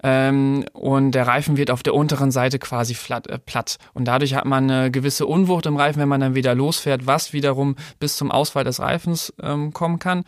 Ähm, 0.02 0.66
und 0.74 1.12
der 1.12 1.28
Reifen 1.28 1.58
wird 1.58 1.72
auf 1.72 1.84
der 1.90 1.96
unteren 1.96 2.30
Seite 2.30 2.60
quasi 2.60 2.94
flat, 2.94 3.26
äh, 3.28 3.40
platt. 3.40 3.80
Und 3.94 4.06
dadurch 4.06 4.36
hat 4.36 4.46
man 4.46 4.70
eine 4.70 4.92
gewisse 4.92 5.26
Unwucht 5.26 5.66
im 5.66 5.76
Reifen, 5.76 6.00
wenn 6.00 6.08
man 6.08 6.22
dann 6.22 6.36
wieder 6.36 6.54
losfährt, 6.54 7.08
was 7.08 7.34
wiederum 7.34 7.76
bis 8.00 8.16
zum 8.16 8.30
Ausfall 8.30 8.64
des 8.64 8.80
Reifens 8.80 9.34
ähm, 9.42 9.74
kommen 9.74 9.98
kann. 9.98 10.24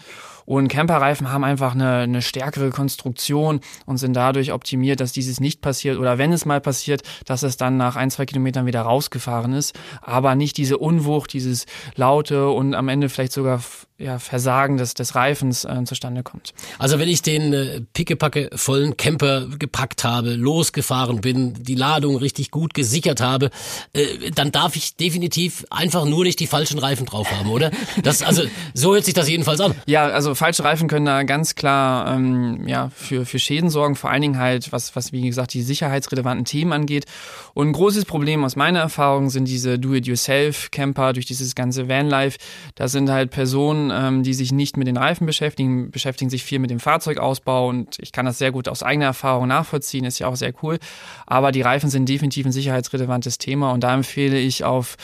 Und 0.52 0.68
Camperreifen 0.68 1.32
haben 1.32 1.46
einfach 1.46 1.76
eine, 1.76 2.00
eine 2.00 2.22
stärkere 2.22 2.72
Konstruktion 2.72 3.62
und 3.86 4.00
sind 4.00 4.14
dadurch 4.14 4.52
optimiert, 4.52 5.00
dass 5.00 5.14
dieses 5.14 5.40
nicht 5.40 5.62
passiert 5.62 5.98
oder 5.98 6.18
wenn 6.18 6.34
es 6.34 6.44
mal 6.44 6.60
passiert, 6.60 7.04
dass 7.24 7.44
es 7.44 7.56
dann 7.56 7.78
nach 7.78 7.96
ein, 7.96 8.12
zwei 8.12 8.26
Kilometern 8.26 8.66
wieder 8.66 8.82
rausgefahren 8.82 9.54
ist. 9.54 9.80
Aber 10.02 10.36
nicht 10.36 10.58
diese 10.58 10.78
Unwucht, 10.78 11.32
dieses 11.32 11.68
Laute 11.96 12.50
und 12.50 12.76
am 12.76 12.90
Ende 12.90 13.08
vielleicht 13.08 13.32
sogar 13.32 13.62
ja, 14.02 14.20
Versagen 14.20 14.78
des, 14.78 14.94
des 14.94 15.16
Reifens 15.16 15.64
äh, 15.64 15.84
zustande 15.86 16.24
kommt. 16.24 16.54
Also 16.80 17.00
wenn 17.00 17.08
ich 17.08 17.22
den 17.22 17.54
äh, 17.54 17.82
pickepacke 17.94 18.50
vollen 18.56 18.98
Camper 18.98 19.48
gepackt 19.58 20.04
habe, 20.04 20.34
losgefahren 20.34 21.22
bin, 21.22 21.54
die 21.64 21.76
Ladung 21.76 22.18
richtig 22.18 22.52
gut 22.52 22.74
gesichert 22.74 23.22
habe, 23.22 23.52
äh, 23.94 24.32
dann 24.32 24.52
darf 24.52 24.76
ich 24.76 24.96
definitiv 24.96 25.66
einfach 25.70 26.06
nur 26.06 26.24
nicht 26.24 26.40
die 26.40 26.48
falschen 26.48 26.80
Reifen 26.80 27.06
drauf 27.06 27.32
haben, 27.32 27.50
oder? 27.52 27.72
Das, 28.04 28.24
also 28.24 28.44
so 28.74 28.94
hört 28.94 29.06
sich 29.06 29.14
das 29.14 29.30
jedenfalls 29.30 29.62
an. 29.62 29.76
Ja, 29.86 30.08
also 30.08 30.34
falsche 30.42 30.64
Reifen 30.64 30.88
können 30.88 31.06
da 31.06 31.22
ganz 31.22 31.54
klar 31.54 32.16
ähm, 32.16 32.68
ja, 32.68 32.90
für, 32.96 33.28
für 33.28 33.38
Schäden 33.38 33.70
sorgen, 33.70 33.96
vor 33.96 34.10
allen 34.10 34.24
Dingen 34.24 34.40
halt, 34.40 34.72
was, 34.72 34.96
was 34.96 35.12
wie 35.12 35.22
gesagt 35.22 35.54
die 35.54 35.62
sicherheitsrelevanten 35.62 36.46
Themen 36.46 36.74
angeht. 36.74 37.06
Und 37.54 37.68
ein 37.68 37.74
großes 37.74 38.06
Problem 38.06 38.44
aus 38.44 38.56
meiner 38.56 38.80
Erfahrung 38.80 39.30
sind 39.30 39.48
diese 39.48 39.78
Do-it-yourself-Camper 39.78 41.14
durch 41.14 41.28
dieses 41.28 41.54
ganze 41.54 41.88
Vanlife. 41.88 42.40
Da 42.74 42.88
sind 42.88 43.12
halt 43.12 43.30
Personen, 43.30 43.92
ähm, 43.94 44.24
die 44.24 44.34
sich 44.34 44.52
nicht 44.52 44.78
mit 44.78 44.88
den 44.88 44.98
Reifen 44.98 45.28
beschäftigen, 45.28 45.92
beschäftigen 45.92 46.32
sich 46.32 46.44
viel 46.44 46.58
mit 46.58 46.72
dem 46.72 46.80
Fahrzeugausbau 46.80 47.68
und 47.68 48.00
ich 48.00 48.12
kann 48.12 48.26
das 48.26 48.40
sehr 48.40 48.52
gut 48.52 48.68
aus 48.68 48.82
eigener 48.82 49.06
Erfahrung 49.06 49.48
nachvollziehen, 49.48 50.06
ist 50.06 50.18
ja 50.18 50.26
auch 50.26 50.36
sehr 50.36 50.54
cool. 50.64 50.80
Aber 51.28 51.52
die 51.52 51.62
Reifen 51.62 51.92
sind 51.92 52.10
definitiv 52.10 52.48
ein 52.48 52.52
sicherheitsrelevantes 52.52 53.38
Thema 53.38 53.74
und 53.74 53.84
da 53.84 53.94
empfehle 53.94 54.40
ich 54.40 54.64
auf, 54.64 54.96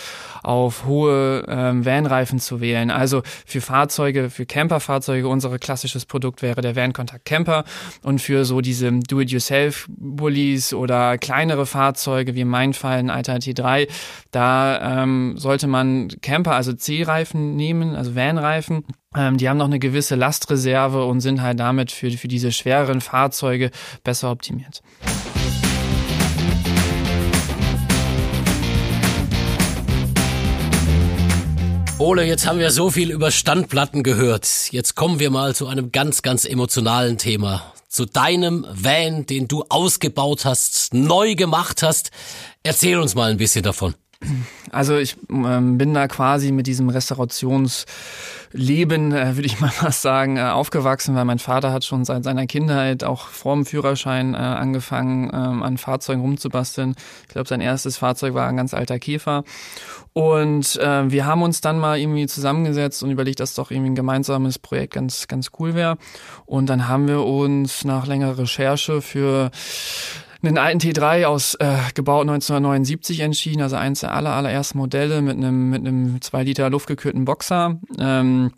auf 0.41 0.85
hohe 0.85 1.45
ähm, 1.47 1.85
Vanreifen 1.85 2.39
zu 2.39 2.59
wählen. 2.59 2.89
Also 2.89 3.21
für 3.45 3.61
Fahrzeuge, 3.61 4.31
für 4.31 4.47
Camperfahrzeuge 4.47 5.16
Fahrzeuge. 5.17 5.27
Unser 5.27 5.57
klassisches 5.59 6.05
Produkt 6.05 6.41
wäre 6.41 6.61
der 6.61 6.75
Van 6.75 6.93
Contact 6.93 7.25
Camper 7.25 7.63
und 8.03 8.21
für 8.21 8.45
so 8.45 8.61
diese 8.61 8.91
Do-it-yourself-Bullies 8.91 10.73
oder 10.73 11.17
kleinere 11.17 11.65
Fahrzeuge 11.65 12.35
wie 12.35 12.45
mein 12.45 12.73
Fall 12.73 12.99
ein 12.99 13.09
Alter 13.09 13.35
T3, 13.35 13.87
da 14.31 15.03
ähm, 15.03 15.37
sollte 15.37 15.67
man 15.67 16.09
Camper, 16.21 16.55
also 16.55 16.73
C-Reifen 16.73 17.55
nehmen, 17.55 17.95
also 17.95 18.15
Van-Reifen. 18.15 18.83
Ähm, 19.15 19.37
die 19.37 19.49
haben 19.49 19.57
noch 19.57 19.65
eine 19.65 19.79
gewisse 19.79 20.15
Lastreserve 20.15 21.05
und 21.05 21.21
sind 21.21 21.41
halt 21.41 21.59
damit 21.59 21.91
für, 21.91 22.11
für 22.11 22.27
diese 22.27 22.51
schwereren 22.51 23.01
Fahrzeuge 23.01 23.71
besser 24.03 24.31
optimiert. 24.31 24.81
Ole, 31.99 32.25
jetzt 32.25 32.45
haben 32.45 32.59
wir 32.59 32.69
so 32.69 32.91
viel 32.91 33.09
über 33.09 33.31
Standplatten 33.31 34.03
gehört. 34.03 34.47
Jetzt 34.69 34.93
kommen 34.93 35.19
wir 35.19 35.31
mal 35.31 35.55
zu 35.55 35.65
einem 35.65 35.91
ganz, 35.91 36.21
ganz 36.21 36.45
emotionalen 36.45 37.17
Thema. 37.17 37.73
Zu 37.89 38.05
deinem 38.05 38.67
Van, 38.69 39.25
den 39.25 39.47
du 39.47 39.65
ausgebaut 39.69 40.45
hast, 40.45 40.93
neu 40.93 41.33
gemacht 41.33 41.81
hast. 41.81 42.11
Erzähl 42.61 42.99
uns 42.99 43.15
mal 43.15 43.31
ein 43.31 43.37
bisschen 43.37 43.63
davon. 43.63 43.95
Also 44.71 44.97
ich 44.97 45.15
ähm, 45.29 45.77
bin 45.77 45.93
da 45.93 46.07
quasi 46.07 46.51
mit 46.51 46.65
diesem 46.67 46.89
Restaurationsleben, 46.89 49.13
äh, 49.13 49.35
würde 49.35 49.45
ich 49.45 49.59
mal 49.61 49.71
was 49.81 50.01
sagen, 50.01 50.37
äh, 50.37 50.41
aufgewachsen, 50.41 51.15
weil 51.15 51.25
mein 51.25 51.39
Vater 51.39 51.71
hat 51.71 51.85
schon 51.85 52.03
seit 52.03 52.23
seiner 52.23 52.47
Kindheit 52.47 53.03
auch 53.03 53.27
vor 53.27 53.55
dem 53.55 53.65
Führerschein 53.65 54.33
äh, 54.33 54.37
angefangen, 54.37 55.29
ähm, 55.33 55.63
an 55.63 55.77
Fahrzeugen 55.77 56.21
rumzubasteln. 56.21 56.95
Ich 57.27 57.29
glaube, 57.29 57.47
sein 57.47 57.61
erstes 57.61 57.97
Fahrzeug 57.97 58.33
war 58.33 58.47
ein 58.47 58.57
ganz 58.57 58.73
alter 58.73 58.99
Käfer. 58.99 59.43
Und 60.13 60.77
äh, 60.77 61.11
wir 61.11 61.27
haben 61.27 61.43
uns 61.43 61.61
dann 61.61 61.77
mal 61.77 61.99
irgendwie 61.99 62.25
zusammengesetzt 62.25 63.03
und 63.03 63.11
überlegt, 63.11 63.39
dass 63.39 63.53
doch 63.53 63.69
irgendwie 63.69 63.91
ein 63.91 63.95
gemeinsames 63.95 64.57
Projekt 64.57 64.93
ganz, 64.93 65.27
ganz 65.27 65.51
cool 65.59 65.75
wäre. 65.75 65.97
Und 66.45 66.67
dann 66.67 66.87
haben 66.87 67.07
wir 67.07 67.23
uns 67.23 67.85
nach 67.85 68.07
längerer 68.07 68.39
Recherche 68.39 69.03
für 69.03 69.51
einen 70.41 70.57
alten 70.57 70.79
T3 70.79 71.25
aus 71.25 71.55
äh, 71.55 71.77
gebaut 71.93 72.21
1979 72.21 73.21
entschieden, 73.21 73.61
also 73.61 73.75
eins 73.75 74.01
der 74.01 74.13
aller, 74.13 74.31
allerersten 74.31 74.77
Modelle 74.77 75.21
mit 75.21 75.37
einem 75.37 75.69
mit 75.69 75.81
einem 75.81 76.21
zwei 76.21 76.43
Liter 76.43 76.69
luftgekühlten 76.69 77.25
Boxer. 77.25 77.79
Ähm, 77.99 78.51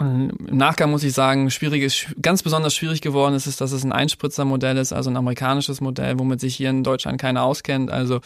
im 0.00 0.30
Nachgang 0.50 0.90
muss 0.90 1.04
ich 1.04 1.12
sagen, 1.12 1.50
schwierig 1.50 1.82
ist, 1.82 2.06
ganz 2.20 2.42
besonders 2.42 2.74
schwierig 2.74 3.00
geworden 3.02 3.34
ist, 3.34 3.46
ist, 3.46 3.60
dass 3.60 3.72
es 3.72 3.84
ein 3.84 3.92
Einspritzermodell 3.92 4.76
ist, 4.76 4.92
also 4.92 5.10
ein 5.10 5.16
amerikanisches 5.16 5.80
Modell, 5.80 6.18
womit 6.18 6.40
sich 6.40 6.56
hier 6.56 6.70
in 6.70 6.82
Deutschland 6.82 7.20
keiner 7.20 7.44
auskennt. 7.44 7.90
Also 7.90 8.20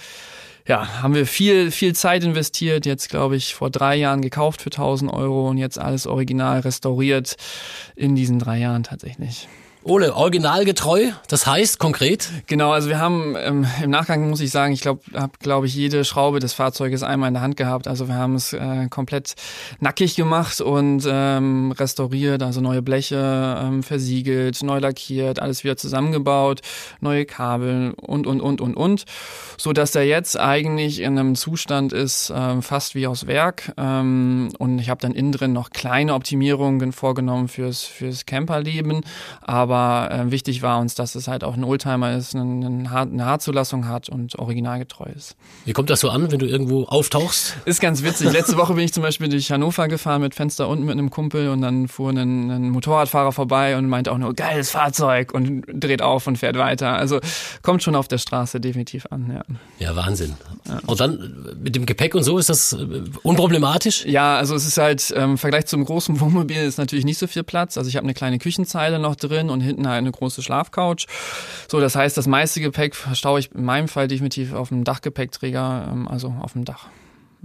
ja, 0.66 1.02
haben 1.02 1.14
wir 1.14 1.26
viel, 1.26 1.70
viel 1.70 1.94
Zeit 1.94 2.24
investiert. 2.24 2.86
Jetzt, 2.86 3.08
glaube 3.08 3.36
ich, 3.36 3.54
vor 3.54 3.70
drei 3.70 3.96
Jahren 3.96 4.22
gekauft 4.22 4.62
für 4.62 4.70
1000 4.70 5.12
Euro 5.12 5.48
und 5.48 5.58
jetzt 5.58 5.78
alles 5.78 6.06
original 6.06 6.60
restauriert 6.60 7.36
in 7.94 8.14
diesen 8.14 8.38
drei 8.38 8.58
Jahren 8.58 8.82
tatsächlich. 8.82 9.48
Ole, 9.88 10.16
originalgetreu, 10.16 11.12
das 11.28 11.46
heißt 11.46 11.78
konkret? 11.78 12.28
Genau, 12.48 12.72
also 12.72 12.88
wir 12.88 12.98
haben 12.98 13.36
ähm, 13.38 13.64
im 13.80 13.90
Nachgang 13.90 14.28
muss 14.28 14.40
ich 14.40 14.50
sagen, 14.50 14.72
ich 14.72 14.80
glaube, 14.80 15.00
habe 15.14 15.34
glaube 15.38 15.66
ich 15.68 15.76
jede 15.76 16.04
Schraube 16.04 16.40
des 16.40 16.54
Fahrzeuges 16.54 17.04
einmal 17.04 17.28
in 17.28 17.34
der 17.34 17.42
Hand 17.44 17.56
gehabt. 17.56 17.86
Also 17.86 18.08
wir 18.08 18.16
haben 18.16 18.34
es 18.34 18.52
äh, 18.52 18.88
komplett 18.90 19.36
nackig 19.78 20.16
gemacht 20.16 20.60
und 20.60 21.06
ähm, 21.08 21.70
restauriert, 21.70 22.42
also 22.42 22.60
neue 22.60 22.82
Bleche 22.82 23.60
ähm, 23.62 23.84
versiegelt, 23.84 24.60
neu 24.64 24.80
lackiert, 24.80 25.38
alles 25.38 25.62
wieder 25.62 25.76
zusammengebaut, 25.76 26.62
neue 26.98 27.24
Kabel 27.24 27.94
und 27.96 28.26
und 28.26 28.40
und 28.40 28.60
und 28.60 28.76
und, 28.76 29.04
so 29.56 29.72
dass 29.72 29.94
er 29.94 30.02
jetzt 30.02 30.36
eigentlich 30.36 30.98
in 30.98 31.16
einem 31.16 31.36
Zustand 31.36 31.92
ist, 31.92 32.30
äh, 32.30 32.60
fast 32.60 32.96
wie 32.96 33.06
aus 33.06 33.28
Werk. 33.28 33.72
Ähm, 33.76 34.48
und 34.58 34.80
ich 34.80 34.90
habe 34.90 35.00
dann 35.00 35.12
innen 35.12 35.30
drin 35.30 35.52
noch 35.52 35.70
kleine 35.70 36.14
Optimierungen 36.14 36.90
vorgenommen 36.90 37.46
fürs 37.46 37.84
fürs 37.84 38.26
Camperleben, 38.26 39.02
aber 39.42 39.75
aber 39.76 40.10
äh, 40.10 40.30
wichtig 40.30 40.62
war 40.62 40.78
uns, 40.78 40.94
dass 40.94 41.14
es 41.14 41.28
halt 41.28 41.44
auch 41.44 41.54
ein 41.54 41.64
Oldtimer 41.64 42.16
ist, 42.16 42.34
eine, 42.34 42.66
eine, 42.66 43.24
Haarzulassung 43.24 43.88
hat 43.88 44.08
und 44.08 44.38
originalgetreu 44.38 45.10
ist. 45.14 45.36
Wie 45.64 45.72
kommt 45.72 45.90
das 45.90 46.00
so 46.00 46.10
an, 46.10 46.30
wenn 46.30 46.38
du 46.38 46.46
irgendwo 46.46 46.84
auftauchst? 46.84 47.56
Ist 47.64 47.80
ganz 47.80 48.02
witzig. 48.02 48.32
Letzte 48.32 48.56
Woche 48.56 48.74
bin 48.74 48.84
ich 48.84 48.92
zum 48.92 49.02
Beispiel 49.02 49.28
durch 49.28 49.50
Hannover 49.50 49.88
gefahren 49.88 50.22
mit 50.22 50.34
Fenster 50.34 50.68
unten 50.68 50.84
mit 50.84 50.92
einem 50.92 51.10
Kumpel 51.10 51.48
und 51.48 51.60
dann 51.60 51.88
fuhr 51.88 52.10
ein, 52.10 52.50
ein 52.50 52.70
Motorradfahrer 52.70 53.32
vorbei 53.32 53.76
und 53.76 53.88
meinte 53.88 54.12
auch 54.12 54.18
nur, 54.18 54.34
geiles 54.34 54.70
Fahrzeug 54.70 55.32
und 55.32 55.64
dreht 55.72 56.02
auf 56.02 56.26
und 56.26 56.38
fährt 56.38 56.56
weiter. 56.56 56.94
Also 56.94 57.20
kommt 57.62 57.82
schon 57.82 57.94
auf 57.94 58.08
der 58.08 58.18
Straße 58.18 58.60
definitiv 58.60 59.06
an, 59.10 59.30
ja. 59.32 59.42
Ja, 59.78 59.96
Wahnsinn. 59.96 60.34
Ja. 60.66 60.80
Und 60.86 61.00
dann 61.00 61.56
mit 61.62 61.74
dem 61.74 61.86
Gepäck 61.86 62.14
und 62.14 62.22
so, 62.22 62.38
ist 62.38 62.48
das 62.48 62.72
äh, 62.72 63.02
unproblematisch? 63.22 64.04
Ja, 64.06 64.36
also 64.36 64.54
es 64.54 64.66
ist 64.66 64.78
halt, 64.78 65.12
ähm, 65.16 65.32
im 65.32 65.38
Vergleich 65.38 65.66
zum 65.66 65.84
großen 65.84 66.18
Wohnmobil 66.20 66.56
ist 66.56 66.78
natürlich 66.78 67.04
nicht 67.04 67.18
so 67.18 67.26
viel 67.26 67.42
Platz. 67.42 67.76
Also 67.76 67.88
ich 67.88 67.96
habe 67.96 68.04
eine 68.04 68.14
kleine 68.14 68.38
Küchenzeile 68.38 68.98
noch 68.98 69.16
drin 69.16 69.50
und 69.50 69.60
hinten 69.66 69.88
halt 69.88 69.98
eine 69.98 70.12
große 70.12 70.42
Schlafcouch. 70.42 71.06
So, 71.68 71.80
das 71.80 71.96
heißt, 71.96 72.16
das 72.16 72.26
meiste 72.26 72.60
Gepäck 72.60 72.94
verstaue 72.94 73.40
ich 73.40 73.52
in 73.52 73.64
meinem 73.64 73.88
Fall 73.88 74.08
definitiv 74.08 74.54
auf 74.54 74.68
dem 74.68 74.84
Dachgepäckträger, 74.84 75.88
ähm, 75.92 76.08
also 76.08 76.34
auf 76.40 76.52
dem 76.52 76.64
Dach. 76.64 76.86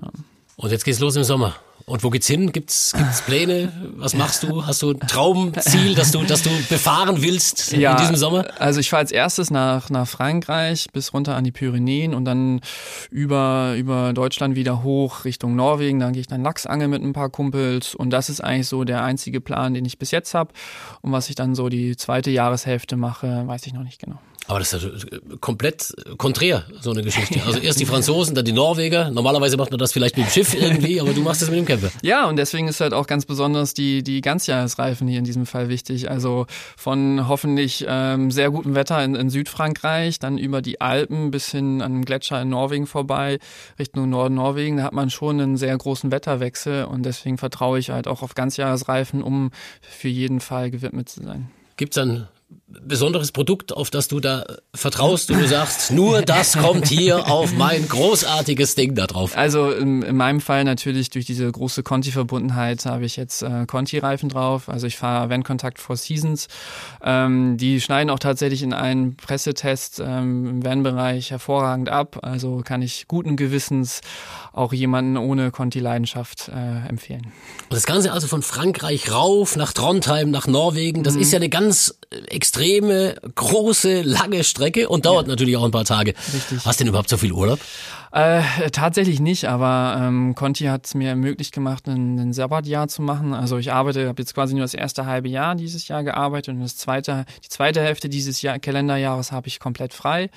Ja. 0.01 0.09
Und 0.57 0.71
jetzt 0.71 0.85
geht's 0.85 0.99
los 0.99 1.15
im 1.15 1.23
Sommer. 1.23 1.55
Und 1.85 2.03
wo 2.03 2.09
geht's 2.09 2.27
hin? 2.27 2.51
Gibt's, 2.51 2.93
gibt's 2.95 3.21
Pläne? 3.21 3.71
Was 3.95 4.13
machst 4.13 4.43
du? 4.43 4.65
Hast 4.65 4.81
du 4.81 4.91
ein 4.91 4.99
Traumziel, 4.99 5.95
dass 5.95 6.11
du, 6.11 6.23
dass 6.23 6.43
du 6.43 6.49
befahren 6.69 7.21
willst 7.21 7.71
ja, 7.71 7.91
in 7.91 7.97
diesem 7.97 8.15
Sommer? 8.15 8.45
Also 8.59 8.79
ich 8.79 8.89
fahre 8.89 9.01
als 9.01 9.11
erstes 9.11 9.51
nach, 9.51 9.89
nach 9.89 10.07
Frankreich 10.07 10.87
bis 10.93 11.13
runter 11.13 11.35
an 11.35 11.43
die 11.43 11.51
Pyrenäen 11.51 12.13
und 12.13 12.25
dann 12.25 12.61
über, 13.09 13.75
über 13.77 14.13
Deutschland 14.13 14.55
wieder 14.55 14.83
hoch 14.83 15.25
Richtung 15.25 15.55
Norwegen. 15.55 15.99
Dann 15.99 16.13
gehe 16.13 16.21
ich 16.21 16.27
dann 16.27 16.43
Lachsangeln 16.43 16.89
mit 16.89 17.01
ein 17.01 17.13
paar 17.13 17.29
Kumpels 17.29 17.95
und 17.95 18.09
das 18.09 18.29
ist 18.29 18.41
eigentlich 18.41 18.67
so 18.67 18.83
der 18.83 19.03
einzige 19.03 19.41
Plan, 19.41 19.73
den 19.73 19.85
ich 19.85 19.97
bis 19.97 20.11
jetzt 20.11 20.33
habe. 20.33 20.53
Und 21.01 21.11
was 21.11 21.29
ich 21.29 21.35
dann 21.35 21.55
so 21.55 21.69
die 21.69 21.95
zweite 21.95 22.31
Jahreshälfte 22.31 22.95
mache, 22.95 23.43
weiß 23.47 23.65
ich 23.65 23.73
noch 23.73 23.83
nicht 23.83 23.99
genau. 23.99 24.19
Aber 24.47 24.59
das 24.59 24.73
ist 24.73 24.83
ja 24.83 25.19
komplett 25.39 25.93
konträr, 26.17 26.65
so 26.81 26.91
eine 26.91 27.03
Geschichte. 27.03 27.41
Also 27.45 27.59
erst 27.59 27.79
die 27.79 27.85
Franzosen, 27.85 28.35
dann 28.35 28.43
die 28.43 28.51
Norweger. 28.51 29.11
Normalerweise 29.11 29.55
macht 29.55 29.71
man 29.71 29.77
das 29.77 29.93
vielleicht 29.93 30.17
mit 30.17 30.25
dem 30.25 30.29
Schiff 30.29 30.53
irgendwie, 30.53 30.99
aber 30.99 31.13
du 31.13 31.21
machst 31.21 31.41
das 31.41 31.49
mit 31.49 31.59
dem 31.59 31.65
Camper. 31.65 31.89
Ja, 32.01 32.27
und 32.27 32.37
deswegen 32.37 32.67
ist 32.67 32.81
halt 32.81 32.93
auch 32.93 33.07
ganz 33.07 33.25
besonders 33.25 33.73
die, 33.73 34.03
die 34.03 34.19
Ganzjahresreifen 34.21 35.07
hier 35.07 35.19
in 35.19 35.25
diesem 35.25 35.45
Fall 35.45 35.69
wichtig. 35.69 36.09
Also 36.09 36.47
von 36.75 37.27
hoffentlich 37.27 37.85
ähm, 37.87 38.31
sehr 38.31 38.49
gutem 38.49 38.75
Wetter 38.75 39.03
in, 39.03 39.15
in 39.15 39.29
Südfrankreich, 39.29 40.19
dann 40.19 40.37
über 40.37 40.61
die 40.61 40.81
Alpen 40.81 41.31
bis 41.31 41.51
hin 41.51 41.81
an 41.81 41.93
den 41.93 42.05
Gletscher 42.05 42.41
in 42.41 42.49
Norwegen 42.49 42.87
vorbei, 42.87 43.39
Richtung 43.77 44.09
Norden 44.09 44.35
Norwegen. 44.35 44.77
Da 44.77 44.83
hat 44.83 44.93
man 44.93 45.09
schon 45.11 45.39
einen 45.39 45.57
sehr 45.57 45.77
großen 45.77 46.11
Wetterwechsel 46.11 46.85
und 46.85 47.03
deswegen 47.03 47.37
vertraue 47.37 47.79
ich 47.79 47.91
halt 47.91 48.07
auch 48.07 48.23
auf 48.23 48.33
Ganzjahresreifen, 48.33 49.21
um 49.21 49.51
für 49.81 50.09
jeden 50.09 50.39
Fall 50.39 50.71
gewidmet 50.71 51.09
zu 51.09 51.23
sein. 51.23 51.49
Gibt's 51.77 51.95
dann 51.95 52.27
besonderes 52.81 53.31
Produkt, 53.31 53.73
auf 53.73 53.89
das 53.89 54.07
du 54.07 54.19
da 54.19 54.43
vertraust 54.73 55.31
und 55.31 55.39
du 55.39 55.47
sagst, 55.47 55.91
nur 55.91 56.21
das 56.21 56.57
kommt 56.57 56.87
hier 56.87 57.29
auf 57.29 57.53
mein 57.53 57.87
großartiges 57.87 58.75
Ding 58.75 58.95
da 58.95 59.07
drauf? 59.07 59.37
Also 59.37 59.71
in, 59.71 60.01
in 60.01 60.15
meinem 60.15 60.41
Fall 60.41 60.63
natürlich 60.63 61.09
durch 61.09 61.25
diese 61.25 61.51
große 61.51 61.83
Conti-Verbundenheit 61.83 62.85
habe 62.85 63.05
ich 63.05 63.15
jetzt 63.17 63.41
äh, 63.41 63.65
Conti-Reifen 63.65 64.29
drauf. 64.29 64.69
Also 64.69 64.87
ich 64.87 64.97
fahre 64.97 65.29
Van 65.29 65.43
Contact 65.43 65.79
Four 65.79 65.97
Seasons. 65.97 66.47
Ähm, 67.03 67.57
die 67.57 67.81
schneiden 67.81 68.09
auch 68.09 68.19
tatsächlich 68.19 68.63
in 68.63 68.73
einen 68.73 69.15
Pressetest 69.15 69.99
ähm, 69.99 70.47
im 70.47 70.65
Van-Bereich 70.65 71.31
hervorragend 71.31 71.89
ab. 71.89 72.19
Also 72.21 72.61
kann 72.63 72.81
ich 72.81 73.07
guten 73.07 73.35
Gewissens 73.35 74.01
auch 74.53 74.73
jemanden 74.73 75.17
ohne 75.17 75.51
Conti-Leidenschaft 75.51 76.49
äh, 76.49 76.87
empfehlen. 76.87 77.25
Und 77.69 77.73
das 77.73 77.85
Ganze 77.85 78.11
also 78.11 78.27
von 78.27 78.41
Frankreich 78.41 79.11
rauf 79.11 79.55
nach 79.55 79.73
Trondheim, 79.73 80.31
nach 80.31 80.47
Norwegen, 80.47 81.03
das 81.03 81.15
mhm. 81.15 81.21
ist 81.21 81.31
ja 81.31 81.37
eine 81.37 81.49
ganz 81.49 81.95
extreme, 82.27 83.15
große, 83.35 84.01
lange 84.01 84.43
Strecke 84.43 84.89
und 84.89 85.05
dauert 85.05 85.27
ja. 85.27 85.31
natürlich 85.31 85.57
auch 85.57 85.63
ein 85.63 85.71
paar 85.71 85.85
Tage. 85.85 86.13
Richtig. 86.33 86.65
Hast 86.65 86.79
du 86.79 86.83
denn 86.83 86.89
überhaupt 86.89 87.09
so 87.09 87.17
viel 87.17 87.31
Urlaub? 87.31 87.59
Äh, 88.11 88.41
tatsächlich 88.71 89.21
nicht, 89.21 89.45
aber 89.45 89.97
ähm, 89.97 90.35
Conti 90.35 90.65
hat 90.65 90.85
es 90.85 90.95
mir 90.95 91.15
möglich 91.15 91.53
gemacht, 91.53 91.87
ein, 91.87 92.19
ein 92.19 92.33
Sabbatjahr 92.33 92.89
zu 92.89 93.01
machen. 93.01 93.33
Also 93.33 93.57
ich 93.57 93.71
arbeite, 93.71 94.07
habe 94.09 94.21
jetzt 94.21 94.33
quasi 94.33 94.53
nur 94.53 94.63
das 94.63 94.73
erste 94.73 95.05
halbe 95.05 95.29
Jahr 95.29 95.55
dieses 95.55 95.87
Jahr 95.87 96.03
gearbeitet 96.03 96.53
und 96.55 96.61
das 96.61 96.75
zweite, 96.75 97.25
die 97.45 97.49
zweite 97.49 97.81
Hälfte 97.81 98.09
dieses 98.09 98.41
Jahr, 98.41 98.59
Kalenderjahres 98.59 99.31
habe 99.31 99.47
ich 99.47 99.59
komplett 99.59 99.93
frei 99.93 100.29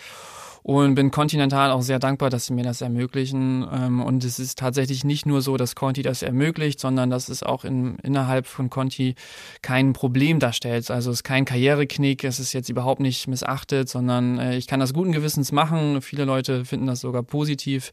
und 0.64 0.94
bin 0.94 1.11
Continental 1.11 1.71
auch 1.71 1.83
sehr 1.83 1.99
dankbar, 1.99 2.30
dass 2.30 2.47
sie 2.47 2.54
mir 2.54 2.64
das 2.64 2.80
ermöglichen. 2.80 3.68
Ähm, 3.71 4.00
und 4.00 4.25
es 4.25 4.38
ist 4.38 4.59
tatsächlich 4.59 5.04
nicht 5.04 5.26
nur 5.26 5.42
so, 5.42 5.59
dass 5.59 5.75
Conti 5.75 6.00
das 6.00 6.23
ermöglicht, 6.23 6.80
sondern 6.80 7.11
dass 7.11 7.28
es 7.28 7.42
auch 7.42 7.66
in, 7.66 7.99
innerhalb 8.02 8.47
von 8.47 8.71
Conti 8.71 9.14
kein 9.61 9.92
Problem 9.92 10.38
darstellt. 10.38 10.90
Also 10.90 11.11
es 11.11 11.18
ist 11.18 11.23
kein 11.23 11.44
Karriereknick, 11.44 12.25
es 12.25 12.40
ist 12.40 12.54
jetzt 12.54 12.71
überhaupt 12.71 13.00
nicht 13.00 13.28
missachtet, 13.28 13.90
sondern 13.90 14.38
äh, 14.38 14.56
ich 14.56 14.66
kann 14.66 14.80
das 14.80 14.94
guten 14.94 15.12
Gewissens 15.12 15.52
machen. 15.52 16.00
Viele 16.00 16.25
Leute 16.25 16.64
finden 16.64 16.87
das 16.87 17.00
sogar 17.00 17.23
positiv. 17.23 17.92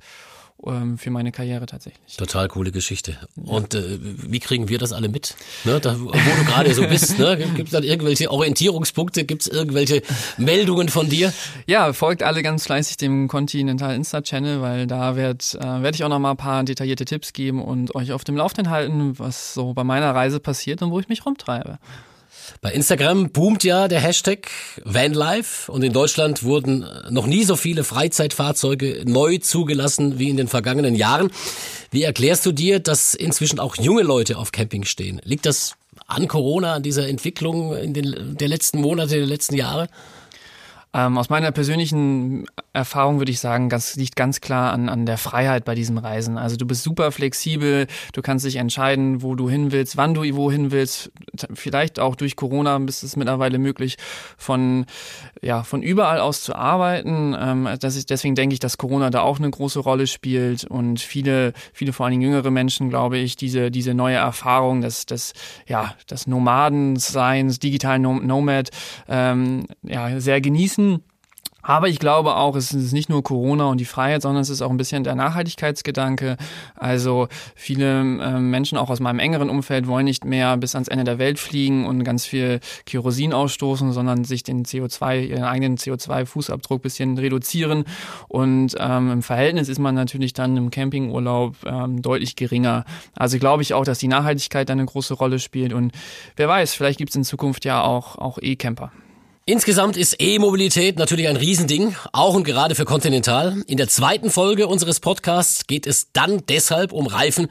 Ähm, 0.66 0.98
für 0.98 1.12
meine 1.12 1.32
Karriere 1.32 1.66
tatsächlich. 1.66 2.18
Total 2.18 2.48
coole 2.48 2.72
Geschichte. 2.72 3.18
Und 3.36 3.74
äh, 3.74 4.00
wie 4.02 4.40
kriegen 4.40 4.70
wir 4.70 4.78
das 4.78 4.94
alle 4.94 5.10
mit? 5.10 5.36
Ne, 5.64 5.80
da, 5.80 6.00
wo 6.00 6.12
du 6.12 6.46
gerade 6.46 6.74
so 6.74 6.88
bist, 6.88 7.18
ne? 7.20 7.38
gibt 7.56 7.68
es 7.68 7.72
dann 7.72 7.84
irgendwelche 7.84 8.32
Orientierungspunkte, 8.32 9.24
gibt 9.24 9.44
es 9.44 9.48
irgendwelche 9.48 10.02
Meldungen 10.38 10.90
von 10.90 11.10
dir? 11.10 11.34
Ja, 11.68 11.94
folgt 11.94 12.24
alle 12.24 12.44
ganz 12.44 12.66
fleißig 12.66 12.98
dem 12.98 13.28
Continental 13.28 13.96
Insta 13.96 14.22
Channel, 14.22 14.62
weil 14.62 14.88
da 14.88 15.16
werd, 15.16 15.56
äh, 15.56 15.64
werde 15.64 15.96
ich 15.96 16.04
auch 16.04 16.10
noch 16.10 16.20
mal 16.20 16.32
ein 16.32 16.38
paar 16.38 16.64
detaillierte 16.64 17.06
Tipps 17.06 17.34
geben 17.34 17.62
und 17.62 17.96
euch 17.96 18.12
auf 18.12 18.24
dem 18.24 18.36
Laufenden 18.36 18.72
halten, 18.72 19.18
was 19.18 19.54
so 19.54 19.74
bei 19.74 19.84
meiner 19.84 20.14
Reise 20.14 20.40
passiert 20.40 20.82
und 20.82 20.92
wo 20.92 21.00
ich 21.00 21.10
mich 21.10 21.26
rumtreibe. 21.26 21.80
Bei 22.60 22.72
Instagram 22.72 23.32
boomt 23.32 23.64
ja 23.64 23.88
der 23.88 24.02
Hashtag 24.02 24.50
Vanlife 24.84 25.72
und 25.72 25.84
in 25.84 25.94
Deutschland 25.94 26.44
wurden 26.44 26.86
noch 27.10 27.26
nie 27.26 27.44
so 27.44 27.56
viele 27.56 27.84
Freizeitfahrzeuge 27.84 29.04
neu 29.06 29.38
zugelassen 29.38 30.20
wie 30.20 30.30
in 30.30 30.38
den 30.38 30.48
vergangenen 30.48 30.96
Jahren. 30.96 31.32
Wie 31.92 32.04
erklärst 32.04 32.46
du 32.46 32.52
dir, 32.52 32.80
dass 32.80 33.14
inzwischen 33.14 33.60
auch 33.60 33.78
junge 33.78 34.04
Leute 34.04 34.38
auf 34.38 34.52
Camping 34.52 34.84
stehen? 34.84 35.22
Liegt 35.24 35.46
das 35.46 35.76
an 36.08 36.28
Corona, 36.28 36.74
an 36.74 36.84
dieser 36.84 37.08
Entwicklung 37.08 37.76
in 37.76 37.94
den 37.94 38.38
der 38.38 38.48
letzten 38.48 38.82
Monate, 38.82 39.16
der 39.16 39.26
letzten 39.26 39.56
Jahre? 39.56 39.88
Ähm, 40.94 41.18
aus 41.18 41.30
meiner 41.30 41.52
persönlichen 41.52 42.46
Erfahrung 42.74 43.20
würde 43.20 43.32
ich 43.32 43.40
sagen, 43.40 43.70
das 43.70 43.96
liegt 43.96 44.18
ganz 44.18 44.42
klar 44.42 44.74
an, 44.74 44.90
an 44.90 45.06
der 45.06 45.18
Freiheit 45.18 45.64
bei 45.64 45.74
diesem 45.74 45.98
Reisen. 45.98 46.38
Also 46.38 46.58
du 46.58 46.66
bist 46.66 46.84
super 46.84 47.14
flexibel, 47.14 47.88
du 48.12 48.22
kannst 48.22 48.46
dich 48.46 48.58
entscheiden, 48.58 49.22
wo 49.22 49.36
du 49.36 49.50
hin 49.50 49.72
willst, 49.72 49.96
wann 49.96 50.14
du 50.14 50.22
wohin 50.36 50.72
willst. 50.72 51.12
Vielleicht 51.54 52.00
auch 52.00 52.16
durch 52.16 52.36
Corona 52.36 52.78
ist 52.88 53.04
es 53.04 53.16
mittlerweile 53.16 53.58
möglich, 53.58 53.98
von, 54.38 54.86
ja, 55.42 55.64
von 55.64 55.82
überall 55.82 56.20
aus 56.20 56.44
zu 56.44 56.56
arbeiten. 56.56 57.38
Ähm, 57.40 57.70
das 57.80 57.96
ist, 57.96 58.10
deswegen 58.10 58.36
denke 58.36 58.54
ich, 58.54 58.60
dass 58.60 58.78
Corona 58.78 59.10
da 59.12 59.22
auch 59.22 59.40
eine 59.40 59.50
große 59.50 59.80
Rolle 59.80 60.08
spielt 60.08 60.66
und 60.66 61.00
viele, 61.00 61.54
viele 61.72 61.94
vor 61.94 62.06
allen 62.06 62.12
Dingen 62.12 62.24
jüngere 62.24 62.52
Menschen, 62.52 62.90
glaube 62.90 63.18
ich, 63.18 63.38
diese, 63.38 63.72
diese 63.72 63.94
neue 63.94 64.18
Erfahrung 64.18 64.82
des, 64.82 65.06
des, 65.06 65.32
ja, 65.68 65.96
des 66.10 66.28
Nomadenseins, 66.28 67.60
digitalen 67.60 68.02
Nomad, 68.02 68.70
ähm, 69.08 69.68
ja, 69.84 70.20
sehr 70.20 70.42
genießen 70.42 70.81
müssen. 70.82 71.04
Aber 71.64 71.88
ich 71.88 72.00
glaube 72.00 72.38
auch, 72.38 72.56
es 72.56 72.74
ist 72.74 72.92
nicht 72.92 73.10
nur 73.10 73.24
Corona 73.24 73.66
und 73.66 73.80
die 73.80 73.86
Freiheit, 73.86 74.24
sondern 74.24 74.42
es 74.42 74.50
ist 74.50 74.64
auch 74.64 74.72
ein 74.72 74.78
bisschen 74.78 75.04
der 75.04 75.14
Nachhaltigkeitsgedanke. 75.14 76.38
Also 76.76 77.28
viele 77.54 78.00
äh, 78.00 78.40
Menschen 78.40 78.80
auch 78.80 78.90
aus 78.90 79.00
meinem 79.00 79.20
engeren 79.20 79.48
Umfeld 79.48 79.86
wollen 79.86 80.06
nicht 80.06 80.26
mehr 80.26 80.58
bis 80.58 80.74
ans 80.74 80.88
Ende 80.88 81.04
der 81.04 81.20
Welt 81.20 81.38
fliegen 81.38 81.86
und 81.86 82.04
ganz 82.04 82.26
viel 82.26 82.62
Kerosin 82.88 83.32
ausstoßen, 83.32 83.92
sondern 83.92 84.24
sich 84.24 84.42
den 84.42 84.66
CO2, 84.66 85.22
ihren 85.22 85.44
eigenen 85.44 85.78
CO2-Fußabdruck 85.78 86.80
bisschen 86.80 87.16
reduzieren. 87.20 87.84
Und 88.28 88.76
ähm, 88.80 89.12
im 89.12 89.22
Verhältnis 89.22 89.70
ist 89.70 89.80
man 89.80 89.94
natürlich 89.94 90.34
dann 90.34 90.58
im 90.58 90.72
Campingurlaub 90.72 91.58
ähm, 91.68 92.02
deutlich 92.02 92.36
geringer. 92.36 92.86
Also 93.16 93.38
glaube 93.38 93.62
ich 93.62 93.76
auch, 93.76 93.84
dass 93.84 94.00
die 94.00 94.08
Nachhaltigkeit 94.08 94.72
eine 94.72 94.86
große 94.86 95.14
Rolle 95.14 95.38
spielt. 95.38 95.74
Und 95.74 95.92
wer 96.38 96.48
weiß, 96.48 96.74
vielleicht 96.74 96.98
gibt 96.98 97.12
es 97.12 97.16
in 97.16 97.24
Zukunft 97.24 97.66
ja 97.66 97.84
auch, 97.84 98.18
auch 98.18 98.40
E-Camper. 98.42 98.92
Insgesamt 99.46 99.98
ist 99.98 100.18
E-Mobilität 100.20 101.00
natürlich 101.00 101.28
ein 101.28 101.36
Riesending, 101.36 101.96
auch 102.14 102.36
und 102.36 102.44
gerade 102.44 102.76
für 102.76 102.86
Continental. 102.86 103.64
In 103.66 103.78
der 103.78 103.88
zweiten 103.88 104.30
Folge 104.30 104.68
unseres 104.68 105.00
Podcasts 105.00 105.66
geht 105.66 105.88
es 105.88 106.12
dann 106.14 106.44
deshalb 106.48 106.92
um 106.92 107.08
Reifen, 107.08 107.48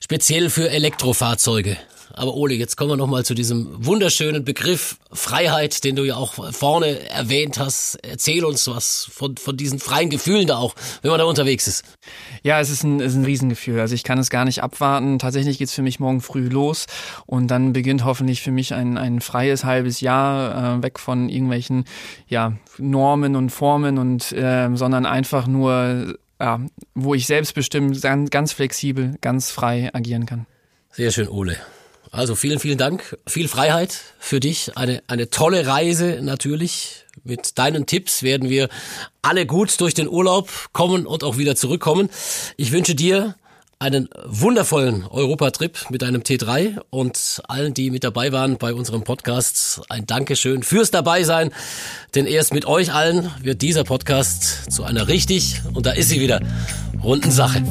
speziell 0.00 0.48
für 0.48 0.70
Elektrofahrzeuge. 0.70 1.76
Aber 2.18 2.34
Ole, 2.34 2.54
jetzt 2.54 2.76
kommen 2.76 2.90
wir 2.90 2.96
nochmal 2.96 3.24
zu 3.24 3.34
diesem 3.34 3.68
wunderschönen 3.84 4.44
Begriff 4.44 4.98
Freiheit, 5.12 5.84
den 5.84 5.94
du 5.94 6.04
ja 6.04 6.16
auch 6.16 6.52
vorne 6.52 7.08
erwähnt 7.08 7.58
hast. 7.58 7.96
Erzähl 8.02 8.44
uns 8.44 8.66
was 8.66 9.08
von, 9.12 9.36
von 9.36 9.56
diesen 9.56 9.78
freien 9.78 10.10
Gefühlen 10.10 10.48
da 10.48 10.56
auch, 10.56 10.74
wenn 11.02 11.10
man 11.10 11.18
da 11.18 11.26
unterwegs 11.26 11.68
ist. 11.68 11.84
Ja, 12.42 12.58
es 12.60 12.70
ist 12.70 12.82
ein, 12.82 13.00
es 13.00 13.12
ist 13.12 13.18
ein 13.18 13.24
Riesengefühl. 13.24 13.78
Also 13.78 13.94
ich 13.94 14.02
kann 14.02 14.18
es 14.18 14.30
gar 14.30 14.44
nicht 14.44 14.62
abwarten. 14.62 15.18
Tatsächlich 15.18 15.58
geht's 15.58 15.72
für 15.72 15.82
mich 15.82 16.00
morgen 16.00 16.20
früh 16.20 16.48
los 16.48 16.86
und 17.26 17.48
dann 17.50 17.72
beginnt 17.72 18.04
hoffentlich 18.04 18.42
für 18.42 18.50
mich 18.50 18.74
ein, 18.74 18.98
ein 18.98 19.20
freies 19.20 19.64
halbes 19.64 20.00
Jahr 20.00 20.78
äh, 20.78 20.82
weg 20.82 20.98
von 20.98 21.28
irgendwelchen 21.28 21.84
ja, 22.26 22.54
Normen 22.78 23.36
und 23.36 23.50
Formen 23.50 23.96
und 23.96 24.32
äh, 24.32 24.68
sondern 24.74 25.06
einfach 25.06 25.46
nur 25.46 26.18
ja, 26.40 26.60
wo 26.94 27.14
ich 27.14 27.26
selbstbestimmt, 27.26 28.00
ganz 28.30 28.52
flexibel, 28.52 29.16
ganz 29.20 29.50
frei 29.50 29.90
agieren 29.92 30.26
kann. 30.26 30.46
Sehr 30.92 31.10
schön, 31.10 31.28
Ole. 31.28 31.56
Also 32.10 32.34
vielen, 32.34 32.58
vielen 32.58 32.78
Dank. 32.78 33.18
Viel 33.26 33.48
Freiheit 33.48 33.96
für 34.18 34.40
dich. 34.40 34.76
Eine, 34.76 35.02
eine 35.06 35.30
tolle 35.30 35.66
Reise 35.66 36.20
natürlich. 36.22 37.04
Mit 37.24 37.58
deinen 37.58 37.86
Tipps 37.86 38.22
werden 38.22 38.48
wir 38.48 38.68
alle 39.22 39.46
gut 39.46 39.80
durch 39.80 39.94
den 39.94 40.08
Urlaub 40.08 40.48
kommen 40.72 41.06
und 41.06 41.24
auch 41.24 41.36
wieder 41.36 41.56
zurückkommen. 41.56 42.08
Ich 42.56 42.72
wünsche 42.72 42.94
dir 42.94 43.34
einen 43.80 44.08
wundervollen 44.24 45.04
Europatrip 45.04 45.90
mit 45.90 46.02
deinem 46.02 46.22
T3 46.22 46.80
und 46.90 47.42
allen, 47.46 47.74
die 47.74 47.90
mit 47.90 48.02
dabei 48.02 48.32
waren 48.32 48.58
bei 48.58 48.74
unserem 48.74 49.04
Podcast, 49.04 49.82
ein 49.88 50.04
Dankeschön 50.06 50.64
fürs 50.64 50.90
Dabeisein. 50.90 51.52
Denn 52.14 52.26
erst 52.26 52.52
mit 52.52 52.66
euch 52.66 52.92
allen 52.92 53.30
wird 53.40 53.62
dieser 53.62 53.84
Podcast 53.84 54.72
zu 54.72 54.82
einer 54.82 55.06
richtig, 55.06 55.60
und 55.74 55.86
da 55.86 55.92
ist 55.92 56.08
sie 56.08 56.20
wieder, 56.20 56.40
runden 57.02 57.30
Sache. 57.30 57.62